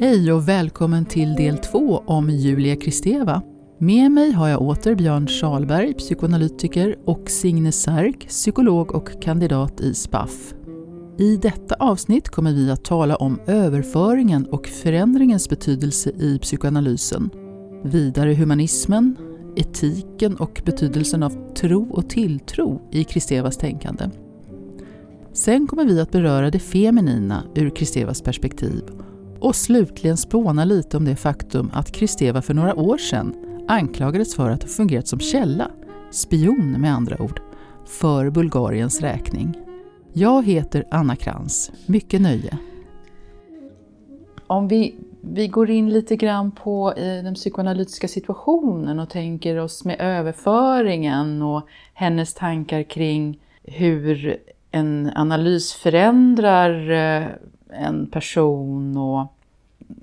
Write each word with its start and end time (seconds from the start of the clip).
Hej 0.00 0.32
och 0.32 0.48
välkommen 0.48 1.04
till 1.04 1.34
del 1.34 1.58
två 1.58 2.02
om 2.06 2.30
Julia 2.30 2.76
Kristeva. 2.76 3.42
Med 3.78 4.10
mig 4.10 4.32
har 4.32 4.48
jag 4.48 4.62
åter 4.62 4.94
Björn 4.94 5.26
Schalberg, 5.26 5.94
psykoanalytiker 5.94 6.96
och 7.04 7.30
Signe 7.30 7.72
Särk, 7.72 8.28
psykolog 8.28 8.94
och 8.94 9.22
kandidat 9.22 9.80
i 9.80 9.94
SPAF. 9.94 10.54
I 11.18 11.36
detta 11.36 11.74
avsnitt 11.74 12.28
kommer 12.28 12.52
vi 12.52 12.70
att 12.70 12.84
tala 12.84 13.16
om 13.16 13.40
överföringen 13.46 14.46
och 14.46 14.66
förändringens 14.66 15.48
betydelse 15.48 16.10
i 16.10 16.38
psykoanalysen. 16.38 17.30
Vidare 17.84 18.34
humanismen, 18.34 19.16
etiken 19.58 20.36
och 20.36 20.62
betydelsen 20.64 21.22
av 21.22 21.54
tro 21.54 21.90
och 21.90 22.08
tilltro 22.08 22.80
i 22.90 23.04
Kristevas 23.04 23.56
tänkande. 23.56 24.04
Sen 25.32 25.66
kommer 25.66 25.84
vi 25.84 26.00
att 26.00 26.10
beröra 26.10 26.50
det 26.50 26.58
feminina 26.58 27.44
ur 27.54 27.70
Kristevas 27.70 28.22
perspektiv 28.22 28.82
och 29.40 29.56
slutligen 29.56 30.16
spåna 30.16 30.64
lite 30.64 30.96
om 30.96 31.04
det 31.04 31.16
faktum 31.16 31.70
att 31.72 31.92
Kristeva 31.92 32.42
för 32.42 32.54
några 32.54 32.74
år 32.74 32.98
sedan 32.98 33.34
anklagades 33.68 34.34
för 34.34 34.50
att 34.50 34.62
ha 34.62 34.68
fungerat 34.68 35.08
som 35.08 35.20
källa, 35.20 35.70
spion 36.10 36.80
med 36.80 36.94
andra 36.94 37.22
ord, 37.22 37.40
för 37.86 38.30
Bulgariens 38.30 39.00
räkning. 39.00 39.58
Jag 40.12 40.46
heter 40.46 40.84
Anna 40.90 41.16
Krantz. 41.16 41.70
Mycket 41.86 42.20
nöje. 42.20 42.58
Om 44.48 44.68
vi, 44.68 44.94
vi 45.20 45.48
går 45.48 45.70
in 45.70 45.90
lite 45.90 46.16
grann 46.16 46.50
på 46.50 46.92
den 46.96 47.34
psykoanalytiska 47.34 48.08
situationen 48.08 48.98
och 48.98 49.10
tänker 49.10 49.56
oss 49.56 49.84
med 49.84 49.96
överföringen 50.00 51.42
och 51.42 51.62
hennes 51.94 52.34
tankar 52.34 52.82
kring 52.82 53.38
hur 53.62 54.40
en 54.70 55.12
analys 55.14 55.72
förändrar 55.72 56.90
eh, 56.90 57.26
en 57.70 58.06
person 58.06 58.96
och 58.96 59.26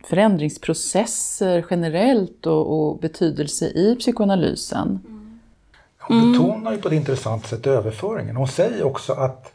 förändringsprocesser 0.04 1.66
generellt 1.70 2.46
och, 2.46 2.90
och 2.90 3.00
betydelse 3.00 3.66
i 3.66 3.96
psykoanalysen. 4.00 5.00
Hon 5.98 6.32
betonar 6.32 6.72
ju 6.72 6.78
på 6.78 6.88
ett 6.88 6.94
intressant 6.94 7.48
sätt 7.48 7.68
överföringen. 7.68 8.36
Hon 8.36 8.48
säger 8.48 8.84
också 8.84 9.14
att 9.14 9.54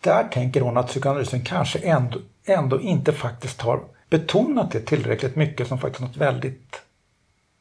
där 0.00 0.24
tänker 0.24 0.60
hon 0.60 0.76
att 0.76 0.88
psykoanalysen 0.88 1.40
kanske 1.44 1.78
ändå, 1.78 2.18
ändå 2.44 2.80
inte 2.80 3.12
faktiskt 3.12 3.60
har 3.60 3.80
betonat 4.12 4.70
det 4.70 4.80
tillräckligt 4.80 5.36
mycket 5.36 5.68
som 5.68 5.78
faktiskt 5.78 6.00
något 6.00 6.16
väldigt 6.16 6.82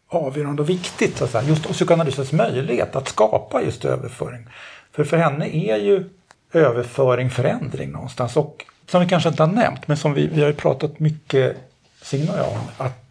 avgörande 0.08 0.62
och 0.62 0.70
viktigt. 0.70 1.18
Så 1.18 1.24
att 1.24 1.32
säga. 1.32 1.44
Just 1.44 1.64
psykoanalysens 1.64 2.32
möjlighet 2.32 2.96
att 2.96 3.08
skapa 3.08 3.62
just 3.62 3.86
överföring. 3.86 4.48
För 4.92 5.04
för 5.04 5.18
henne 5.18 5.56
är 5.56 5.78
ju 5.78 6.10
överföring 6.54 7.30
förändring 7.30 7.92
någonstans. 7.92 8.38
Och 8.38 8.66
som 8.88 9.02
vi 9.02 9.08
kanske 9.08 9.30
inte 9.30 9.44
har 9.44 9.52
nämnt, 9.52 9.88
men 9.88 9.98
som 9.98 10.14
vi, 10.14 10.28
vi 10.28 10.42
har 10.42 10.48
ju 10.48 10.54
pratat 10.54 11.00
mycket, 11.00 11.58
Signe 12.02 12.32
och 12.32 12.38
jag, 12.38 12.48
om, 12.48 12.86
att 12.86 13.06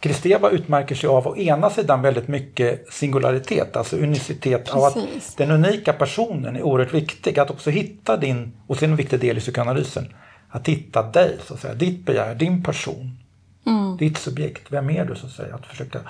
Kristeva 0.00 0.50
utmärker 0.50 0.94
sig 0.94 1.08
av 1.08 1.26
å 1.26 1.36
ena 1.36 1.70
sidan 1.70 2.02
väldigt 2.02 2.28
mycket 2.28 2.92
singularitet, 2.92 3.76
alltså 3.76 3.96
unicitet, 3.96 4.70
av 4.70 4.84
att 4.84 4.96
den 5.36 5.50
unika 5.50 5.92
personen 5.92 6.56
är 6.56 6.62
oerhört 6.62 6.94
viktig. 6.94 7.38
Att 7.38 7.50
också 7.50 7.70
hitta 7.70 8.16
din, 8.16 8.52
och 8.66 8.78
sen 8.78 8.90
en 8.90 8.96
viktig 8.96 9.20
del 9.20 9.36
i 9.36 9.40
psykoanalysen, 9.40 10.14
att 10.52 10.68
hitta 10.68 11.02
dig, 11.02 11.38
så 11.46 11.54
att 11.54 11.60
säga, 11.60 11.74
ditt 11.74 12.06
begär, 12.06 12.34
din 12.34 12.62
person, 12.62 13.18
mm. 13.66 13.96
ditt 13.96 14.18
subjekt, 14.18 14.62
vem 14.68 14.90
är 14.90 15.04
du 15.04 15.14
så 15.14 15.26
att 15.26 15.32
säga. 15.32 15.54
Att 15.54 15.66
försöka. 15.66 16.00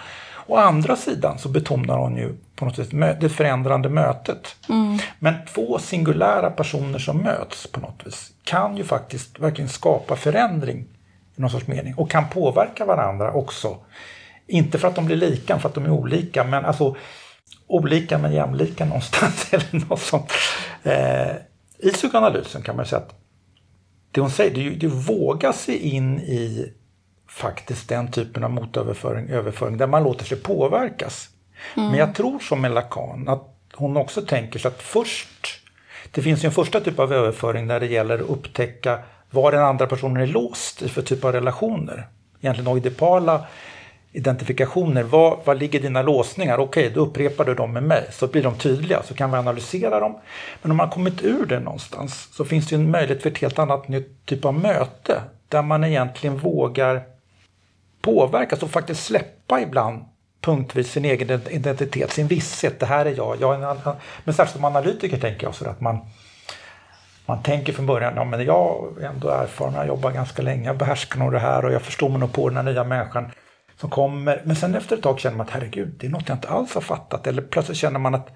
Å 0.46 0.56
andra 0.56 0.96
sidan 0.96 1.38
så 1.38 1.48
betonar 1.48 1.98
hon 1.98 2.16
ju 2.16 2.34
på 2.56 2.64
något 2.64 2.76
sätt 2.76 3.20
det 3.20 3.28
förändrande 3.28 3.88
mötet. 3.88 4.56
Mm. 4.68 4.98
Men 5.18 5.34
två 5.54 5.78
singulära 5.78 6.50
personer 6.50 6.98
som 6.98 7.18
möts 7.18 7.66
på 7.66 7.80
något 7.80 8.06
vis 8.06 8.32
kan 8.44 8.76
ju 8.76 8.84
faktiskt 8.84 9.38
verkligen 9.38 9.68
skapa 9.68 10.16
förändring 10.16 10.84
i 11.36 11.40
någon 11.40 11.50
sorts 11.50 11.66
mening 11.66 11.94
och 11.94 12.10
kan 12.10 12.28
påverka 12.28 12.84
varandra 12.84 13.32
också. 13.32 13.76
Inte 14.46 14.78
för 14.78 14.88
att 14.88 14.94
de 14.94 15.06
blir 15.06 15.16
lika, 15.16 15.58
för 15.58 15.68
att 15.68 15.74
de 15.74 15.84
är 15.84 15.90
olika, 15.90 16.44
men 16.44 16.64
alltså 16.64 16.96
olika 17.66 18.18
men 18.18 18.32
jämlika 18.32 18.84
någonstans 18.84 19.48
eller 19.52 19.88
något 19.88 20.00
sånt. 20.00 20.32
Eh, 20.82 21.32
I 21.78 21.90
psykoanalysen 21.92 22.62
kan 22.62 22.76
man 22.76 22.86
säga 22.86 23.00
att 23.00 23.21
det 24.12 24.20
hon 24.20 24.30
säger, 24.30 24.50
det 24.54 24.60
är 24.60 24.82
ju 24.82 24.88
våga 24.88 25.52
sig 25.52 25.78
in 25.78 26.20
i 26.20 26.72
faktiskt 27.28 27.88
den 27.88 28.10
typen 28.10 28.44
av 28.44 28.50
motöverföring, 28.50 29.28
överföring, 29.28 29.76
där 29.76 29.86
man 29.86 30.02
låter 30.02 30.24
sig 30.24 30.38
påverkas. 30.38 31.28
Mm. 31.76 31.88
Men 31.88 31.98
jag 31.98 32.14
tror 32.14 32.38
som 32.38 32.60
med 32.60 32.70
Lacan 32.70 33.28
att 33.28 33.48
hon 33.74 33.96
också 33.96 34.22
tänker 34.22 34.58
sig 34.58 34.68
att 34.68 34.82
först, 34.82 35.60
det 36.10 36.22
finns 36.22 36.44
ju 36.44 36.46
en 36.46 36.52
första 36.52 36.80
typ 36.80 36.98
av 36.98 37.12
överföring 37.12 37.66
när 37.66 37.80
det 37.80 37.86
gäller 37.86 38.14
att 38.14 38.30
upptäcka 38.30 38.98
vad 39.30 39.52
den 39.52 39.62
andra 39.62 39.86
personen 39.86 40.22
är 40.22 40.26
låst 40.26 40.82
i 40.82 40.88
för 40.88 41.02
typ 41.02 41.24
av 41.24 41.32
relationer. 41.32 42.08
Egentligen 42.40 42.72
oidipala 42.72 43.46
identifikationer. 44.12 45.02
Vad, 45.02 45.38
vad 45.44 45.58
ligger 45.58 45.80
dina 45.80 46.02
låsningar? 46.02 46.58
Okej, 46.58 46.90
då 46.94 47.00
upprepar 47.00 47.44
du 47.44 47.54
dem 47.54 47.72
med 47.72 47.82
mig. 47.82 48.06
Så 48.10 48.26
blir 48.26 48.42
de 48.42 48.54
tydliga, 48.54 49.02
så 49.02 49.14
kan 49.14 49.30
vi 49.30 49.36
analysera 49.36 50.00
dem. 50.00 50.18
Men 50.62 50.70
om 50.70 50.76
man 50.76 50.90
kommit 50.90 51.22
ur 51.22 51.46
det 51.46 51.60
någonstans 51.60 52.28
så 52.32 52.44
finns 52.44 52.68
det 52.68 52.74
en 52.74 52.90
möjlighet 52.90 53.22
för 53.22 53.30
ett 53.30 53.38
helt 53.38 53.58
annat 53.58 53.88
nytt 53.88 54.26
typ 54.26 54.44
av 54.44 54.54
möte. 54.54 55.22
Där 55.48 55.62
man 55.62 55.84
egentligen 55.84 56.38
vågar 56.38 57.02
påverkas 58.00 58.62
och 58.62 58.70
faktiskt 58.70 59.04
släppa 59.04 59.60
ibland 59.60 60.04
punktvis 60.40 60.92
sin 60.92 61.04
egen 61.04 61.40
identitet, 61.50 62.12
sin 62.12 62.26
visshet. 62.26 62.80
Det 62.80 62.86
här 62.86 63.06
är 63.06 63.16
jag. 63.16 63.40
jag 63.40 63.62
är 63.62 63.70
en, 63.70 63.96
men 64.24 64.34
särskilt 64.34 64.56
som 64.56 64.64
analytiker 64.64 65.16
tänker 65.16 65.46
jag 65.46 65.54
så 65.54 65.68
att 65.68 65.80
man 65.80 65.98
man 67.26 67.42
tänker 67.42 67.72
från 67.72 67.86
början, 67.86 68.12
ja 68.16 68.24
men 68.24 68.44
jag 68.44 68.96
är 69.00 69.06
ändå 69.06 69.28
erfaren, 69.28 69.74
jag 69.74 69.86
jobbar 69.86 70.10
ganska 70.10 70.42
länge, 70.42 70.66
jag 70.66 70.76
behärskar 70.76 71.18
nog 71.18 71.32
det 71.32 71.38
här 71.38 71.64
och 71.64 71.72
jag 71.72 71.82
förstår 71.82 72.08
mig 72.08 72.18
nog 72.18 72.32
på 72.32 72.48
den 72.48 72.56
här 72.56 72.64
nya 72.64 72.84
människan 72.84 73.30
som 73.82 73.90
kommer. 73.90 74.42
Men 74.44 74.56
sen 74.56 74.74
efter 74.74 74.96
ett 74.96 75.02
tag 75.02 75.20
känner 75.20 75.36
man 75.36 75.46
att 75.46 75.52
herregud, 75.52 75.94
det 75.98 76.06
är 76.06 76.10
något 76.10 76.28
jag 76.28 76.36
inte 76.36 76.48
alls 76.48 76.74
har 76.74 76.80
fattat. 76.80 77.26
Eller 77.26 77.42
plötsligt 77.42 77.78
känner 77.78 77.98
man 77.98 78.14
att 78.14 78.28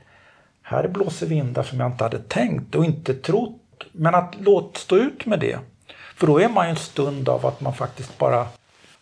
här 0.63 0.89
blåser 0.89 1.27
vindar 1.27 1.63
som 1.63 1.81
jag 1.81 1.91
inte 1.91 2.05
hade 2.05 2.19
tänkt 2.19 2.75
och 2.75 2.85
inte 2.85 3.15
trott. 3.15 3.85
Men 3.93 4.15
att 4.15 4.35
låt 4.41 4.77
stå 4.77 4.97
ut 4.97 5.27
med 5.27 5.41
det. 5.41 5.59
För 6.17 6.27
då 6.27 6.41
är 6.41 6.49
man 6.49 6.67
ju 6.67 6.71
en 6.71 6.77
stund 6.77 7.29
av 7.29 7.47
att 7.47 7.61
man 7.61 7.75
faktiskt 7.75 8.19
bara, 8.19 8.47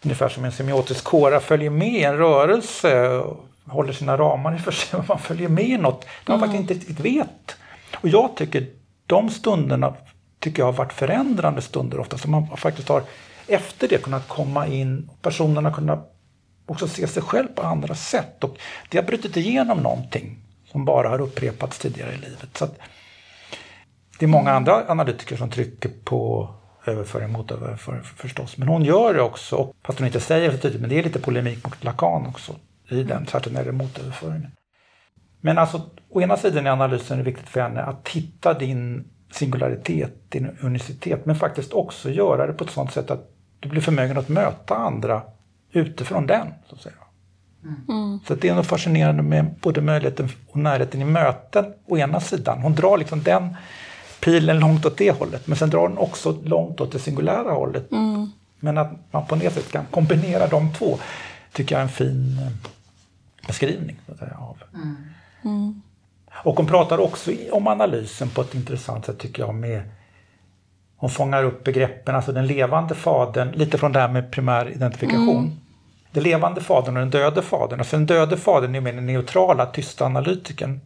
ungefär 0.03 0.29
som 0.29 0.45
en 0.45 0.53
semiotisk 0.53 1.05
kåra, 1.05 1.41
följer 1.41 1.71
med 1.71 1.93
i 1.93 2.05
en 2.05 2.17
rörelse, 2.17 3.23
håller 3.67 3.93
sina 3.93 4.17
ramar 4.17 4.57
i 4.57 4.59
för 4.59 4.73
sig, 4.73 5.01
man 5.09 5.19
följer 5.19 5.49
med 5.49 5.69
i 5.69 5.77
något 5.77 6.07
man 6.27 6.37
mm. 6.37 6.41
faktiskt 6.41 6.61
inte 6.61 6.75
riktigt 6.75 7.01
vet. 7.01 7.57
Och 7.97 8.09
jag 8.09 8.37
tycker 8.37 8.67
de 9.07 9.31
stunderna 9.31 9.95
tycker 10.39 10.63
jag 10.63 10.67
har 10.67 10.73
varit 10.73 10.93
förändrande 10.93 11.63
stunder 11.63 12.01
ofta. 12.01 12.19
Så 12.19 12.31
man 12.31 12.57
faktiskt 12.57 12.89
har 12.89 13.03
efter 13.47 13.89
det 13.89 14.03
kunnat 14.03 14.29
komma 14.29 14.67
in, 14.67 15.11
personerna 15.23 15.73
kunnat 15.73 16.14
också 16.67 16.89
se 16.89 17.07
sig 17.07 17.23
själv 17.23 17.49
på 17.49 17.63
andra 17.63 17.95
sätt. 17.95 18.45
Och 18.45 18.57
det 18.89 18.99
har 18.99 19.05
brutit 19.05 19.37
igenom 19.37 19.79
någonting 19.79 20.39
som 20.73 20.85
bara 20.85 21.09
har 21.09 21.21
upprepats 21.21 21.79
tidigare 21.79 22.13
i 22.13 22.17
livet. 22.17 22.57
Så 22.57 22.69
det 24.19 24.25
är 24.25 24.29
många 24.29 24.53
andra 24.53 24.85
analytiker 24.89 25.37
som 25.37 25.51
trycker 25.51 25.91
på 26.05 26.49
överföring 26.87 27.33
mot 27.33 27.51
överföring 27.51 28.03
förstås. 28.03 28.57
Men 28.57 28.69
hon 28.69 28.85
gör 28.85 29.15
det 29.15 29.23
också, 29.23 29.73
fast 29.83 29.99
hon 29.99 30.07
inte 30.07 30.21
säger 30.21 30.49
det 30.49 30.57
så 30.57 30.63
tydligt, 30.63 30.81
men 30.81 30.91
det 30.91 30.99
är 30.99 31.03
lite 31.03 31.21
polemik 31.21 31.65
mot 31.65 31.85
Lacan 31.85 32.27
också 32.27 32.53
i 32.89 33.03
den, 33.03 33.27
särskilt 33.27 33.57
när 33.57 33.65
det 33.65 33.71
är 33.71 33.73
motöverföringen. 33.73 34.51
Men 35.41 35.59
alltså, 35.59 35.83
å 36.11 36.23
ena 36.23 36.37
sidan 36.37 36.67
i 36.67 36.71
analysen 36.71 37.19
är 37.19 37.25
det 37.25 37.31
viktigt 37.31 37.49
för 37.49 37.61
henne 37.61 37.83
att 37.83 38.09
hitta 38.09 38.55
din 38.55 39.09
singularitet, 39.33 40.31
din 40.31 40.57
unicitet, 40.61 41.27
men 41.27 41.37
faktiskt 41.37 41.73
också 41.73 42.11
göra 42.11 42.47
det 42.47 42.53
på 42.53 42.65
ett 42.65 42.71
sådant 42.71 42.93
sätt 42.93 43.11
att 43.11 43.31
du 43.61 43.69
blir 43.69 43.81
förmögen 43.81 44.19
att 44.19 44.29
möta 44.29 44.75
andra 44.75 45.23
utifrån 45.75 46.27
den. 46.27 46.47
Så, 46.69 46.75
att 46.75 46.81
säga. 46.81 46.95
Mm. 47.89 48.21
så 48.27 48.35
det 48.35 48.49
är 48.49 48.55
något 48.55 48.67
fascinerande 48.67 49.23
med 49.23 49.55
både 49.61 49.81
möjligheten 49.81 50.29
och 50.47 50.57
närheten 50.57 51.03
i 51.03 51.05
möten 51.05 51.65
å 51.87 51.99
ena 51.99 52.21
sidan. 52.21 52.63
Hon 52.63 52.75
drar 52.75 52.99
liksom 52.99 53.23
den 53.23 53.57
pilen 54.21 54.61
långt 54.61 54.87
åt 54.87 54.97
det 54.97 55.11
hållet, 55.11 55.47
men 55.47 55.57
sen 55.59 55.71
drar 55.71 55.81
hon 55.81 55.99
också 55.99 56.39
långt 56.45 56.81
åt 56.81 56.93
det 56.93 56.99
singulära 56.99 57.53
hållet. 57.53 57.93
Mm. 57.93 58.33
Men 58.61 58.79
att 58.79 58.93
man 59.11 59.27
på 59.27 59.37
något 59.37 59.53
sätt 59.53 59.73
kan 59.73 59.85
kombinera 59.91 60.47
de 60.47 60.73
två 60.73 60.99
tycker 61.53 61.75
jag 61.75 61.81
är 61.81 61.83
en 61.83 61.89
fin 61.89 62.39
eh, 62.43 62.71
beskrivning. 63.47 63.97
Så 64.07 64.13
att 64.13 64.19
säga, 64.19 64.37
av. 64.39 64.57
Mm. 64.75 64.97
Mm. 65.45 65.83
Och 66.33 66.57
hon 66.57 66.67
pratar 66.67 66.99
också 66.99 67.31
om 67.53 67.67
analysen 67.69 68.29
på 68.29 68.41
ett 68.41 68.55
intressant 68.55 69.07
sätt 69.07 69.19
tycker 69.19 69.43
jag 69.43 69.55
med 69.55 69.83
hon 70.97 71.11
fångar 71.11 71.45
upp 71.45 71.65
begreppen, 71.65 72.15
alltså 72.15 72.33
den 72.33 72.47
levande 72.47 72.95
fadern, 72.95 73.53
lite 73.53 73.79
från 73.79 73.93
det 73.93 74.01
här 74.01 74.09
med 74.09 74.31
primär 74.31 74.71
identifikation. 74.71 75.39
Mm. 75.39 75.53
Den 76.15 76.23
levande 76.23 76.61
fadern 76.61 76.97
och 76.97 77.01
den 77.01 77.11
döde 77.11 77.43
fadern. 77.43 77.81
Alltså 77.81 77.97
den 77.97 78.07
döde 78.07 78.37
fadern 78.37 78.75
är 78.75 78.81
mer 78.81 78.93
den 78.93 79.07
neutrala, 79.07 79.67
tysta 79.67 80.05
analytiken. 80.05 80.81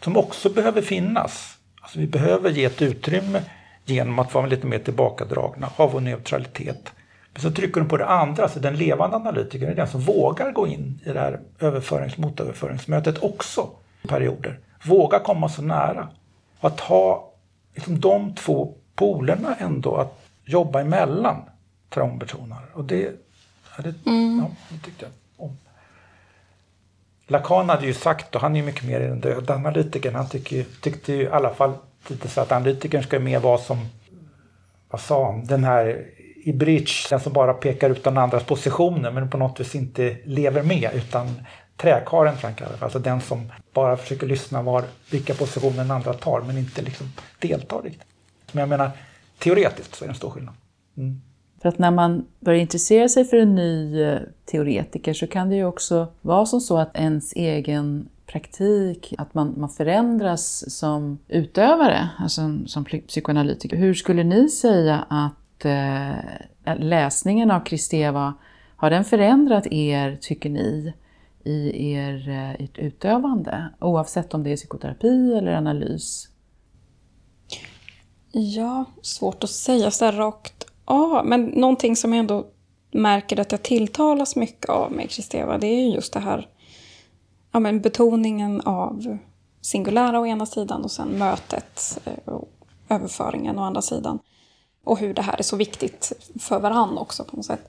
Som 0.00 0.16
också 0.16 0.50
behöver 0.50 0.82
finnas. 0.82 1.58
Alltså 1.80 1.98
vi 1.98 2.06
behöver 2.06 2.50
ge 2.50 2.64
ett 2.64 2.82
utrymme 2.82 3.42
genom 3.84 4.18
att 4.18 4.34
vara 4.34 4.46
lite 4.46 4.66
mer 4.66 4.78
tillbakadragna, 4.78 5.66
ha 5.66 5.86
vår 5.86 6.00
neutralitet. 6.00 6.92
Men 7.32 7.42
så 7.42 7.50
trycker 7.50 7.80
de 7.80 7.88
på 7.88 7.96
det 7.96 8.06
andra, 8.06 8.48
så 8.48 8.58
den 8.58 8.76
levande 8.76 9.16
analytikern 9.16 9.70
är 9.70 9.74
den 9.74 9.88
som 9.88 10.00
vågar 10.00 10.52
gå 10.52 10.66
in 10.66 11.00
i 11.04 11.12
det 11.12 11.20
här 11.20 11.40
överförings 11.60 12.16
motöverföringsmötet 12.16 13.22
också 13.22 13.70
i 14.02 14.08
perioder. 14.08 14.58
Våga 14.84 15.18
komma 15.18 15.48
så 15.48 15.62
nära. 15.62 16.08
Att 16.60 16.80
ha 16.80 17.32
liksom 17.74 18.00
de 18.00 18.34
två 18.34 18.74
polerna 18.94 19.54
ändå 19.58 19.96
att 19.96 20.24
jobba 20.44 20.80
emellan, 20.80 21.42
tror 21.90 22.04
hon 22.04 22.18
betonar. 22.18 22.62
Och 22.74 22.84
det, 22.84 23.12
ja, 23.76 23.82
det, 23.82 24.10
mm. 24.10 24.38
ja, 24.38 24.50
det 24.68 24.84
tyckte 24.84 25.04
jag 25.04 25.12
om. 25.46 25.56
Lacan 27.26 27.68
hade 27.68 27.86
ju 27.86 27.94
sagt, 27.94 28.34
och 28.34 28.40
han 28.40 28.52
är 28.52 28.60
ju 28.60 28.66
mycket 28.66 28.84
mer 28.84 29.00
den 29.00 29.20
döda 29.20 29.54
analytikern, 29.54 30.14
han 30.14 30.28
tycker, 30.28 30.66
tyckte 30.80 31.12
ju 31.12 31.22
i 31.22 31.28
alla 31.28 31.54
fall 31.54 31.72
lite 32.08 32.28
så 32.28 32.40
att 32.40 32.52
analytikern 32.52 33.02
ska 33.02 33.20
mer 33.20 33.40
vara 33.40 33.58
som, 33.58 33.88
vad 34.88 35.00
sa 35.00 35.26
han, 35.26 35.44
den 35.44 35.64
här 35.64 36.10
i 36.44 36.52
bridge, 36.52 36.92
den 37.10 37.20
som 37.20 37.32
bara 37.32 37.54
pekar 37.54 37.90
ut 37.90 38.04
den 38.04 38.18
andras 38.18 38.44
positioner 38.44 39.10
men 39.10 39.30
på 39.30 39.38
något 39.38 39.60
vis 39.60 39.74
inte 39.74 40.16
lever 40.24 40.62
med 40.62 40.90
utan 40.94 41.46
träkaren 41.76 42.36
jag 42.42 42.54
alltså 42.80 42.98
den 42.98 43.20
som 43.20 43.52
bara 43.72 43.96
försöker 43.96 44.26
lyssna 44.26 44.62
var, 44.62 44.84
vilka 45.10 45.34
positioner 45.34 45.76
den 45.76 45.90
andra 45.90 46.12
tar 46.12 46.40
men 46.40 46.58
inte 46.58 46.82
liksom 46.82 47.12
deltar 47.38 47.82
riktigt. 47.82 48.08
Men 48.52 48.60
jag 48.60 48.68
menar, 48.68 48.90
teoretiskt 49.38 49.94
så 49.94 50.04
är 50.04 50.08
det 50.08 50.12
en 50.12 50.16
stor 50.16 50.30
skillnad. 50.30 50.54
Mm. 50.96 51.20
För 51.64 51.68
att 51.68 51.78
när 51.78 51.90
man 51.90 52.26
börjar 52.40 52.60
intressera 52.60 53.08
sig 53.08 53.24
för 53.24 53.36
en 53.36 53.54
ny 53.54 54.02
eh, 54.02 54.20
teoretiker 54.44 55.14
så 55.14 55.26
kan 55.26 55.48
det 55.48 55.56
ju 55.56 55.64
också 55.64 56.06
vara 56.20 56.46
som 56.46 56.60
så 56.60 56.78
att 56.78 56.96
ens 56.96 57.32
egen 57.32 58.08
praktik, 58.26 59.14
att 59.18 59.34
man, 59.34 59.54
man 59.56 59.68
förändras 59.68 60.74
som 60.78 61.18
utövare, 61.28 62.08
alltså 62.18 62.58
som 62.66 62.84
psykoanalytiker. 62.84 63.76
Hur 63.76 63.94
skulle 63.94 64.24
ni 64.24 64.48
säga 64.48 65.06
att 65.08 65.64
eh, 65.64 66.76
läsningen 66.76 67.50
av 67.50 67.60
Kristeva, 67.60 68.34
har 68.76 68.90
den 68.90 69.04
förändrat 69.04 69.66
er, 69.66 70.18
tycker 70.20 70.50
ni, 70.50 70.92
i 71.44 71.92
er, 71.92 72.28
eh, 72.28 72.64
ert 72.64 72.78
utövande? 72.78 73.68
Oavsett 73.80 74.34
om 74.34 74.42
det 74.42 74.52
är 74.52 74.56
psykoterapi 74.56 75.34
eller 75.34 75.52
analys? 75.52 76.28
Ja, 78.36 78.84
svårt 79.02 79.44
att 79.44 79.50
säga 79.50 79.90
så 79.90 80.04
där 80.04 80.12
rakt 80.12 80.53
Ja, 80.86 81.22
Men 81.24 81.44
någonting 81.44 81.96
som 81.96 82.12
jag 82.12 82.20
ändå 82.20 82.46
märker 82.90 83.40
att 83.40 83.52
jag 83.52 83.62
tilltalas 83.62 84.36
mycket 84.36 84.70
av 84.70 84.92
med 84.92 85.10
Kristeva, 85.10 85.58
det 85.58 85.66
är 85.66 85.80
ju 85.80 85.94
just 85.94 86.12
det 86.12 86.20
här 86.20 86.48
ja, 87.52 87.60
men 87.60 87.80
betoningen 87.80 88.60
av 88.60 89.18
singulära 89.60 90.20
å 90.20 90.26
ena 90.26 90.46
sidan 90.46 90.84
och 90.84 90.90
sen 90.90 91.08
mötet 91.08 91.98
eh, 92.04 92.34
och 92.34 92.48
överföringen 92.88 93.58
å 93.58 93.62
andra 93.62 93.82
sidan. 93.82 94.18
Och 94.84 94.98
hur 94.98 95.14
det 95.14 95.22
här 95.22 95.38
är 95.38 95.42
så 95.42 95.56
viktigt 95.56 96.12
för 96.40 96.60
varann 96.60 96.98
också 96.98 97.24
på 97.24 97.36
något 97.36 97.46
sätt. 97.46 97.68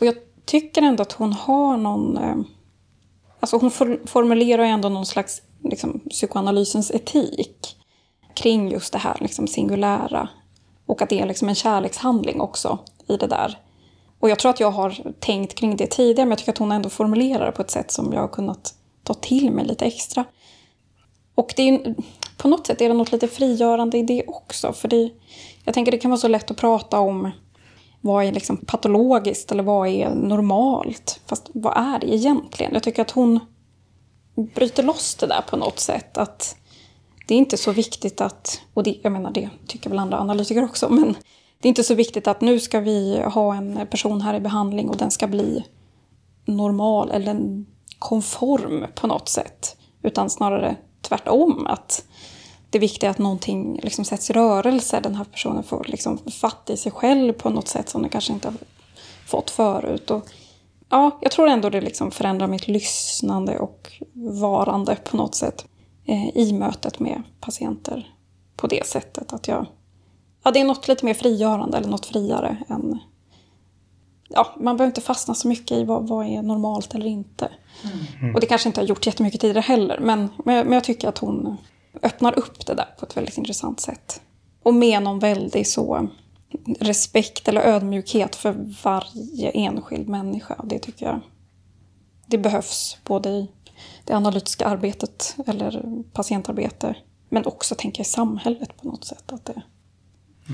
Och 0.00 0.06
jag 0.06 0.14
tycker 0.44 0.82
ändå 0.82 1.02
att 1.02 1.12
hon 1.12 1.32
har 1.32 1.76
någon... 1.76 2.16
Eh, 2.16 2.36
alltså 3.40 3.56
hon 3.56 3.70
formulerar 4.06 4.64
ändå 4.64 4.88
någon 4.88 5.06
slags 5.06 5.42
liksom, 5.62 6.00
psykoanalysens 6.10 6.90
etik 6.90 7.76
kring 8.34 8.70
just 8.70 8.92
det 8.92 8.98
här 8.98 9.16
liksom, 9.20 9.46
singulära. 9.46 10.28
Och 10.86 11.02
att 11.02 11.08
det 11.08 11.20
är 11.20 11.26
liksom 11.26 11.48
en 11.48 11.54
kärlekshandling 11.54 12.40
också 12.40 12.78
i 13.08 13.16
det 13.16 13.26
där. 13.26 13.58
Och 14.20 14.30
jag 14.30 14.38
tror 14.38 14.50
att 14.50 14.60
jag 14.60 14.70
har 14.70 14.96
tänkt 15.20 15.54
kring 15.54 15.76
det 15.76 15.86
tidigare, 15.86 16.26
men 16.26 16.30
jag 16.30 16.38
tycker 16.38 16.52
att 16.52 16.58
hon 16.58 16.72
ändå 16.72 16.88
formulerar 16.88 17.46
det 17.46 17.52
på 17.52 17.62
ett 17.62 17.70
sätt 17.70 17.90
som 17.90 18.12
jag 18.12 18.20
har 18.20 18.28
kunnat 18.28 18.74
ta 19.02 19.14
till 19.14 19.50
mig 19.50 19.64
lite 19.64 19.84
extra. 19.84 20.24
Och 21.34 21.52
det 21.56 21.68
är, 21.68 21.94
på 22.36 22.48
något 22.48 22.66
sätt 22.66 22.80
är 22.80 22.88
det 22.88 22.94
något 22.94 23.12
lite 23.12 23.28
frigörande 23.28 23.98
i 23.98 24.02
det 24.02 24.24
också. 24.26 24.72
För 24.72 24.88
det, 24.88 25.10
jag 25.64 25.74
tänker 25.74 25.92
det 25.92 25.98
kan 25.98 26.10
vara 26.10 26.20
så 26.20 26.28
lätt 26.28 26.50
att 26.50 26.56
prata 26.56 27.00
om 27.00 27.30
vad 28.00 28.24
är 28.24 28.32
liksom 28.32 28.56
patologiskt 28.56 29.52
eller 29.52 29.62
vad 29.62 29.88
är 29.88 30.10
normalt? 30.10 31.20
Fast 31.26 31.50
vad 31.54 31.76
är 31.76 31.98
det 31.98 32.14
egentligen? 32.14 32.74
Jag 32.74 32.82
tycker 32.82 33.02
att 33.02 33.10
hon 33.10 33.40
bryter 34.34 34.82
loss 34.82 35.14
det 35.14 35.26
där 35.26 35.44
på 35.50 35.56
något 35.56 35.78
sätt. 35.78 36.18
Att 36.18 36.56
det 37.26 37.34
är 37.34 37.38
inte 37.38 37.56
så 37.56 37.72
viktigt 37.72 38.20
att, 38.20 38.60
och 38.74 38.82
det, 38.82 38.98
jag 39.02 39.12
menar 39.12 39.30
det 39.30 39.50
tycker 39.66 39.90
väl 39.90 39.98
andra 39.98 40.18
analytiker 40.18 40.64
också, 40.64 40.88
men 40.88 41.16
det 41.60 41.66
är 41.66 41.68
inte 41.68 41.84
så 41.84 41.94
viktigt 41.94 42.28
att 42.28 42.40
nu 42.40 42.60
ska 42.60 42.80
vi 42.80 43.22
ha 43.22 43.54
en 43.54 43.86
person 43.90 44.20
här 44.20 44.34
i 44.34 44.40
behandling 44.40 44.88
och 44.88 44.96
den 44.96 45.10
ska 45.10 45.26
bli 45.26 45.64
normal 46.44 47.10
eller 47.10 47.64
konform 47.98 48.86
på 48.94 49.06
något 49.06 49.28
sätt. 49.28 49.76
Utan 50.02 50.30
snarare 50.30 50.76
tvärtom. 51.00 51.66
Att 51.66 52.04
det 52.70 52.78
viktiga 52.78 53.08
är 53.08 53.10
att 53.10 53.18
någonting 53.18 53.80
liksom 53.82 54.04
sätts 54.04 54.30
i 54.30 54.32
rörelse. 54.32 55.00
Den 55.00 55.14
här 55.14 55.24
personen 55.24 55.62
får 55.62 55.84
liksom 55.88 56.18
fatt 56.18 56.70
i 56.70 56.76
sig 56.76 56.92
själv 56.92 57.32
på 57.32 57.50
något 57.50 57.68
sätt 57.68 57.88
som 57.88 58.02
den 58.02 58.10
kanske 58.10 58.32
inte 58.32 58.48
har 58.48 58.56
fått 59.26 59.50
förut. 59.50 60.10
Och 60.10 60.28
ja, 60.88 61.18
jag 61.20 61.32
tror 61.32 61.48
ändå 61.48 61.70
det 61.70 61.80
liksom 61.80 62.10
förändrar 62.10 62.46
mitt 62.46 62.68
lyssnande 62.68 63.58
och 63.58 63.92
varande 64.40 64.96
på 64.96 65.16
något 65.16 65.34
sätt 65.34 65.66
i 66.34 66.52
mötet 66.52 67.00
med 67.00 67.22
patienter 67.40 68.14
på 68.56 68.66
det 68.66 68.86
sättet. 68.86 69.32
Att 69.32 69.48
jag, 69.48 69.66
ja, 70.44 70.50
det 70.50 70.60
är 70.60 70.64
något 70.64 70.88
lite 70.88 71.04
mer 71.04 71.14
frigörande 71.14 71.76
eller 71.76 71.88
något 71.88 72.06
friare 72.06 72.56
än 72.68 72.98
ja, 74.28 74.54
man 74.60 74.76
behöver 74.76 74.90
inte 74.90 75.00
fastna 75.00 75.34
så 75.34 75.48
mycket 75.48 75.78
i 75.78 75.84
vad, 75.84 76.08
vad 76.08 76.26
är 76.26 76.42
normalt 76.42 76.94
eller 76.94 77.06
inte. 77.06 77.50
Mm. 78.22 78.34
Och 78.34 78.40
det 78.40 78.46
kanske 78.46 78.68
inte 78.68 78.80
har 78.80 78.86
gjort 78.86 79.06
jättemycket 79.06 79.40
tidigare 79.40 79.60
heller, 79.60 79.98
men, 80.00 80.28
men, 80.44 80.72
jag 80.72 80.84
tycker 80.84 81.08
att 81.08 81.18
hon 81.18 81.56
öppnar 82.02 82.38
upp 82.38 82.66
det 82.66 82.74
där 82.74 82.94
på 82.98 83.06
ett 83.06 83.16
väldigt 83.16 83.38
intressant 83.38 83.80
sätt. 83.80 84.20
Och 84.62 84.74
med 84.74 85.02
någon 85.02 85.18
väldig 85.18 85.66
så 85.66 86.08
respekt 86.80 87.48
eller 87.48 87.60
ödmjukhet 87.60 88.36
för 88.36 88.74
varje 88.84 89.50
enskild 89.50 90.08
människa. 90.08 90.64
Det 90.64 90.78
tycker 90.78 91.06
jag 91.06 91.20
det 92.26 92.38
behövs 92.38 92.98
både 93.04 93.28
i 93.28 93.48
det 94.04 94.12
analytiska 94.12 94.66
arbetet 94.66 95.36
eller 95.46 96.02
patientarbete 96.12 96.96
men 97.28 97.46
också 97.46 97.74
tänka 97.74 98.02
i 98.02 98.04
samhället 98.04 98.76
på 98.82 98.88
något 98.88 99.04
sätt. 99.04 99.32
Att 99.32 99.44
det, 99.44 99.62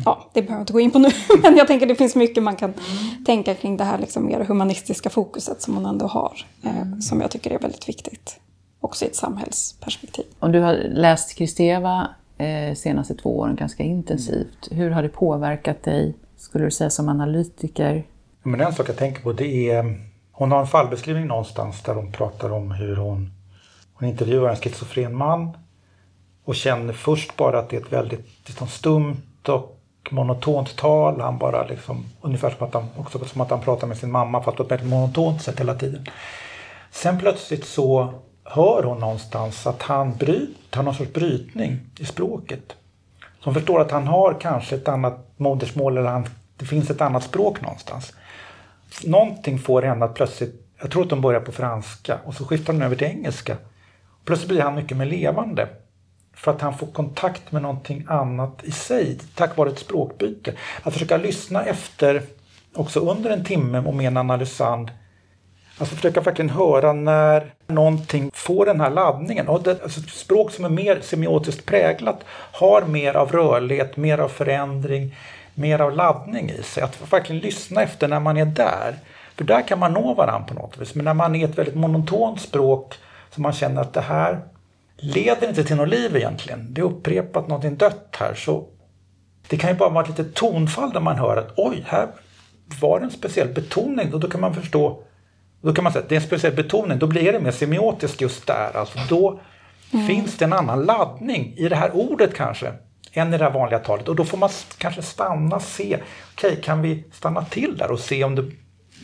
Ja, 0.05 0.31
det 0.33 0.43
behöver 0.43 0.55
jag 0.55 0.63
inte 0.63 0.73
gå 0.73 0.81
in 0.81 0.91
på 0.91 0.99
nu, 0.99 1.09
men 1.43 1.57
jag 1.57 1.67
tänker 1.67 1.87
det 1.87 1.95
finns 1.95 2.17
mycket 2.17 2.43
man 2.43 2.57
kan 2.57 2.71
mm. 2.71 3.25
tänka 3.25 3.55
kring 3.55 3.77
det 3.77 3.85
här 3.85 3.99
liksom 3.99 4.27
mer 4.27 4.45
humanistiska 4.45 5.11
fokuset 5.11 5.63
som 5.63 5.75
man 5.75 5.87
ändå 5.87 6.07
har, 6.07 6.47
eh, 6.63 6.99
som 7.01 7.21
jag 7.21 7.31
tycker 7.31 7.51
är 7.51 7.59
väldigt 7.59 7.89
viktigt, 7.89 8.41
också 8.81 9.05
i 9.05 9.09
ett 9.09 9.17
samhällsperspektiv. 9.17 10.25
Och 10.39 10.51
du 10.51 10.61
har 10.61 10.75
läst 10.75 11.35
Kristeva 11.35 12.09
eh, 12.39 12.75
senaste 12.75 13.15
två 13.15 13.39
åren 13.39 13.57
ganska 13.57 13.83
intensivt. 13.83 14.69
Hur 14.71 14.91
har 14.91 15.03
det 15.03 15.09
påverkat 15.09 15.83
dig, 15.83 16.15
skulle 16.37 16.65
du 16.65 16.71
säga, 16.71 16.91
som 16.91 17.09
analytiker? 17.09 18.07
Men 18.43 18.61
en 18.61 18.73
sak 18.73 18.89
jag 18.89 18.97
tänker 18.97 19.23
på 19.23 19.33
det 19.33 19.71
är, 19.71 20.11
hon 20.33 20.53
har 20.53 20.61
en 20.61 20.67
fallbeskrivning 20.67 21.27
någonstans 21.27 21.83
där 21.83 21.95
hon 21.95 22.13
pratar 22.13 22.53
om 22.53 22.71
hur 22.71 22.97
hon, 22.97 23.31
hon 24.01 24.09
intervjuar 24.09 24.51
en 24.51 24.57
schizofren 24.57 25.17
man 25.17 25.57
och 26.45 26.57
känner 26.57 26.93
först 26.93 27.37
bara 27.37 27.59
att 27.59 27.69
det 27.69 27.77
är 27.77 27.81
ett 27.81 27.93
väldigt 27.93 28.27
liksom, 28.47 28.69
stumt 28.69 29.49
och 29.49 29.81
monotont 30.11 30.77
tal. 30.77 31.21
Han 31.21 31.39
bara 31.39 31.67
liksom, 31.67 32.05
ungefär 32.21 32.51
som 32.51 32.67
att 32.67 32.75
han, 32.75 32.89
också 32.97 33.25
som 33.25 33.41
att 33.41 33.51
han 33.51 33.61
pratar 33.61 33.87
med 33.87 33.97
sin 33.97 34.11
mamma 34.11 34.43
fast 34.43 34.57
på 34.57 34.63
ett 34.63 34.71
väldigt 34.71 34.89
monotont 34.89 35.43
sätt 35.43 35.61
hela 35.61 35.75
tiden. 35.75 36.07
Sen 36.91 37.19
plötsligt 37.19 37.65
så 37.65 38.15
hör 38.45 38.83
hon 38.83 38.99
någonstans 38.99 39.67
att 39.67 39.83
han 39.83 40.17
bryter, 40.17 40.77
har 40.77 40.83
någon 40.83 40.95
sorts 40.95 41.13
brytning 41.13 41.81
i 41.99 42.05
språket. 42.05 42.77
Så 43.21 43.45
hon 43.45 43.55
förstår 43.55 43.81
att 43.81 43.91
han 43.91 44.07
har 44.07 44.37
kanske 44.41 44.77
ett 44.77 44.89
annat 44.89 45.19
modersmål 45.37 45.99
eller 45.99 46.11
han, 46.11 46.27
det 46.57 46.65
finns 46.65 46.91
ett 46.91 47.01
annat 47.01 47.25
språk 47.25 47.61
någonstans. 47.61 48.13
Någonting 49.05 49.59
får 49.59 49.83
henne 49.83 50.05
att 50.05 50.15
plötsligt, 50.15 50.67
jag 50.81 50.91
tror 50.91 51.03
att 51.03 51.11
de 51.11 51.21
börjar 51.21 51.41
på 51.41 51.53
franska 51.53 52.19
och 52.25 52.35
så 52.35 52.45
skiftar 52.45 52.73
hon 52.73 52.83
över 52.83 52.97
till 52.97 53.07
engelska. 53.07 53.57
Plötsligt 54.25 54.49
blir 54.49 54.61
han 54.61 54.75
mycket 54.75 54.97
mer 54.97 55.07
levande. 55.07 55.69
För 56.35 56.51
att 56.51 56.61
han 56.61 56.79
får 56.79 56.87
kontakt 56.87 57.53
med 57.53 57.63
någonting 57.63 58.05
annat 58.09 58.65
i 58.65 58.73
sig 58.73 59.19
tack 59.35 59.57
vare 59.57 59.69
ett 59.69 59.79
språkbyte. 59.79 60.53
Att 60.83 60.93
försöka 60.93 61.17
lyssna 61.17 61.65
efter 61.65 62.23
också 62.75 63.01
under 63.01 63.31
en 63.31 63.45
timme 63.45 63.79
och 63.79 63.95
med 63.95 64.07
en 64.07 64.17
analysand. 64.17 64.91
Alltså 65.79 65.97
försöka 65.97 66.21
verkligen 66.21 66.51
höra 66.51 66.93
när 66.93 67.55
någonting 67.67 68.31
får 68.35 68.67
den 68.67 68.81
här 68.81 68.91
laddningen. 68.91 69.49
Och 69.49 69.63
det, 69.63 69.83
alltså 69.83 70.01
språk 70.01 70.53
som 70.53 70.65
är 70.65 70.69
mer 70.69 71.01
semiotiskt 71.01 71.67
präglat 71.67 72.25
har 72.53 72.83
mer 72.83 73.17
av 73.17 73.33
rörlighet, 73.33 73.97
mer 73.97 74.19
av 74.19 74.29
förändring, 74.29 75.17
mer 75.55 75.81
av 75.81 75.97
laddning 75.97 76.51
i 76.51 76.63
sig. 76.63 76.83
Att 76.83 77.13
verkligen 77.13 77.43
lyssna 77.43 77.83
efter 77.83 78.09
när 78.09 78.21
man 78.21 78.37
är 78.37 78.45
där. 78.45 78.95
För 79.37 79.45
där 79.45 79.69
kan 79.69 79.79
man 79.79 79.93
nå 79.93 80.15
varandra 80.15 80.49
på 80.49 80.55
något 80.55 80.79
vis. 80.79 80.95
Men 80.95 81.05
när 81.05 81.15
man 81.15 81.35
är 81.35 81.45
ett 81.45 81.59
väldigt 81.59 81.75
monotont 81.75 82.41
språk 82.41 82.95
som 83.35 83.43
man 83.43 83.53
känner 83.53 83.81
att 83.81 83.93
det 83.93 84.01
här 84.01 84.41
leder 84.97 85.49
inte 85.49 85.65
till 85.65 85.77
något 85.77 85.89
liv 85.89 86.17
egentligen. 86.17 86.75
Det 86.75 86.81
är 86.81 86.85
upprepat 86.85 87.49
någonting 87.49 87.77
dött 87.77 88.17
här. 88.19 88.35
Så 88.35 88.69
det 89.49 89.57
kan 89.57 89.71
ju 89.71 89.77
bara 89.77 89.89
vara 89.89 90.05
ett 90.05 90.19
litet 90.19 90.35
tonfall 90.35 90.91
där 90.91 91.01
man 91.01 91.19
hör 91.19 91.37
att 91.37 91.53
oj, 91.57 91.85
här 91.87 92.09
var 92.81 93.01
det 93.01 93.05
en 93.05 93.11
speciell 93.11 93.49
betoning. 93.49 94.15
Och 94.15 94.21
då 94.21 94.29
kan 94.29 94.41
man 94.41 94.55
förstå, 94.55 95.03
då 95.61 95.73
kan 95.75 95.85
man 95.85 95.93
säga 95.93 96.03
att 96.03 96.09
det 96.09 96.15
är 96.15 96.21
en 96.21 96.27
speciell 96.27 96.55
betoning, 96.55 96.99
då 96.99 97.07
blir 97.07 97.33
det 97.33 97.41
mer 97.41 97.51
semiotiskt 97.51 98.21
just 98.21 98.47
där. 98.47 98.77
Alltså 98.77 98.99
då 99.09 99.41
mm. 99.93 100.07
finns 100.07 100.37
det 100.37 100.45
en 100.45 100.53
annan 100.53 100.83
laddning 100.83 101.55
i 101.57 101.69
det 101.69 101.77
här 101.77 101.97
ordet 101.97 102.35
kanske 102.35 102.73
än 103.13 103.35
i 103.35 103.39
det 103.39 103.45
här 103.45 103.51
vanliga 103.51 103.79
talet. 103.79 104.09
Och 104.09 104.17
då 104.17 104.25
får 104.25 104.39
man 104.39 104.51
kanske 104.79 105.03
stanna, 105.03 105.61
se, 105.61 105.99
okej, 106.35 106.51
okay, 106.51 106.63
kan 106.63 106.83
vi 106.83 107.05
stanna 107.13 107.45
till 107.45 107.77
där 107.77 107.91
och 107.91 108.01
se 108.01 108.25
om 108.25 108.53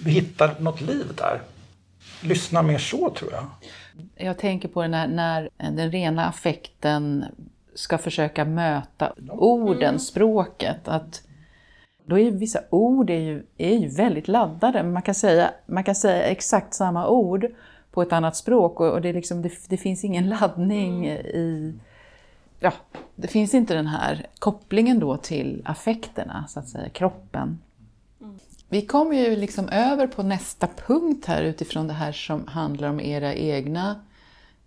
vi 0.04 0.11
hittar 0.11 0.54
något 0.59 0.80
liv 0.80 1.06
där? 1.16 1.40
Lyssna 2.21 2.62
mer 2.62 2.78
så 2.78 3.11
tror 3.11 3.33
jag. 3.33 3.45
Jag 4.14 4.38
tänker 4.38 4.68
på 4.68 4.82
det 4.82 4.88
när, 4.88 5.08
när 5.08 5.50
den 5.56 5.90
rena 5.90 6.26
affekten 6.26 7.24
ska 7.74 7.98
försöka 7.98 8.44
möta 8.44 9.12
orden, 9.28 10.00
språket. 10.00 10.88
Att 10.88 11.22
då 12.04 12.18
är 12.18 12.30
vissa 12.30 12.60
ord 12.70 13.10
är 13.10 13.18
ju, 13.18 13.46
är 13.58 13.76
ju 13.76 13.88
väldigt 13.88 14.28
laddade. 14.28 14.82
Man 14.82 15.02
kan, 15.02 15.14
säga, 15.14 15.50
man 15.66 15.84
kan 15.84 15.94
säga 15.94 16.22
exakt 16.22 16.74
samma 16.74 17.08
ord 17.08 17.46
på 17.90 18.02
ett 18.02 18.12
annat 18.12 18.36
språk 18.36 18.80
och, 18.80 19.00
det, 19.02 19.08
är 19.08 19.12
liksom, 19.12 19.42
det, 19.42 19.52
det 19.68 19.76
finns 19.76 20.04
ingen 20.04 20.28
laddning 20.28 21.06
i... 21.08 21.74
Ja, 22.60 22.72
det 23.14 23.28
finns 23.28 23.54
inte 23.54 23.74
den 23.74 23.86
här 23.86 24.26
kopplingen 24.38 25.00
då 25.00 25.16
till 25.16 25.62
affekterna, 25.64 26.44
så 26.48 26.60
att 26.60 26.68
säga, 26.68 26.88
kroppen. 26.88 27.58
Vi 28.68 28.82
kommer 28.82 29.16
ju 29.16 29.37
liksom 29.37 29.68
över 29.68 30.06
på 30.06 30.23
nästa 30.23 30.68
punkt 30.87 31.26
här 31.26 31.42
utifrån 31.42 31.87
det 31.87 31.92
här 31.92 32.12
som 32.12 32.46
handlar 32.46 32.88
om 32.88 33.00
era 33.00 33.35
egna, 33.35 34.00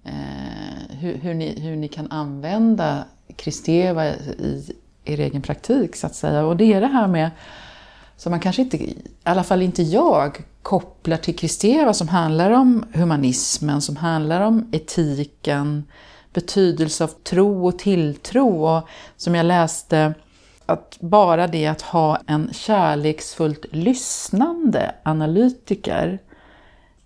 eh, 0.04 0.98
hur, 1.00 1.16
hur, 1.16 1.34
ni, 1.34 1.60
hur 1.60 1.76
ni 1.76 1.88
kan 1.88 2.12
använda 2.12 3.04
Kristeva 3.36 4.08
i 4.08 4.76
er 5.06 5.20
egen 5.20 5.42
praktik 5.42 5.96
så 5.96 6.08
att 6.08 6.16
säga. 6.16 6.46
Och 6.46 6.58
det 6.58 6.74
är 6.74 6.82
det 6.82 6.88
här 6.88 7.08
med, 7.08 7.32
som 8.18 8.32
man 8.32 8.40
kanske 8.40 8.62
inte, 8.62 8.78
i 8.78 8.98
alla 9.24 9.44
fall 9.44 9.62
inte 9.62 9.84
jag, 9.84 10.44
kopplar 10.62 11.18
till 11.18 11.36
Kristeva 11.36 11.94
som 11.94 12.08
handlar 12.08 12.52
om 12.52 12.86
humanismen, 12.94 13.82
som 13.82 13.96
handlar 13.96 14.42
om 14.42 14.70
etiken, 14.72 15.84
betydelse 16.34 17.04
av 17.04 17.08
tro 17.08 17.68
och 17.68 17.80
tilltro 17.80 18.66
och 18.66 18.88
som 19.18 19.36
jag 19.36 19.46
läste 19.46 20.14
att 20.70 20.98
bara 21.00 21.48
det 21.48 21.68
att 21.68 21.82
ha 21.82 22.20
en 22.28 22.54
kärleksfullt 22.54 23.66
lyssnande 23.72 24.96
analytiker, 25.04 26.20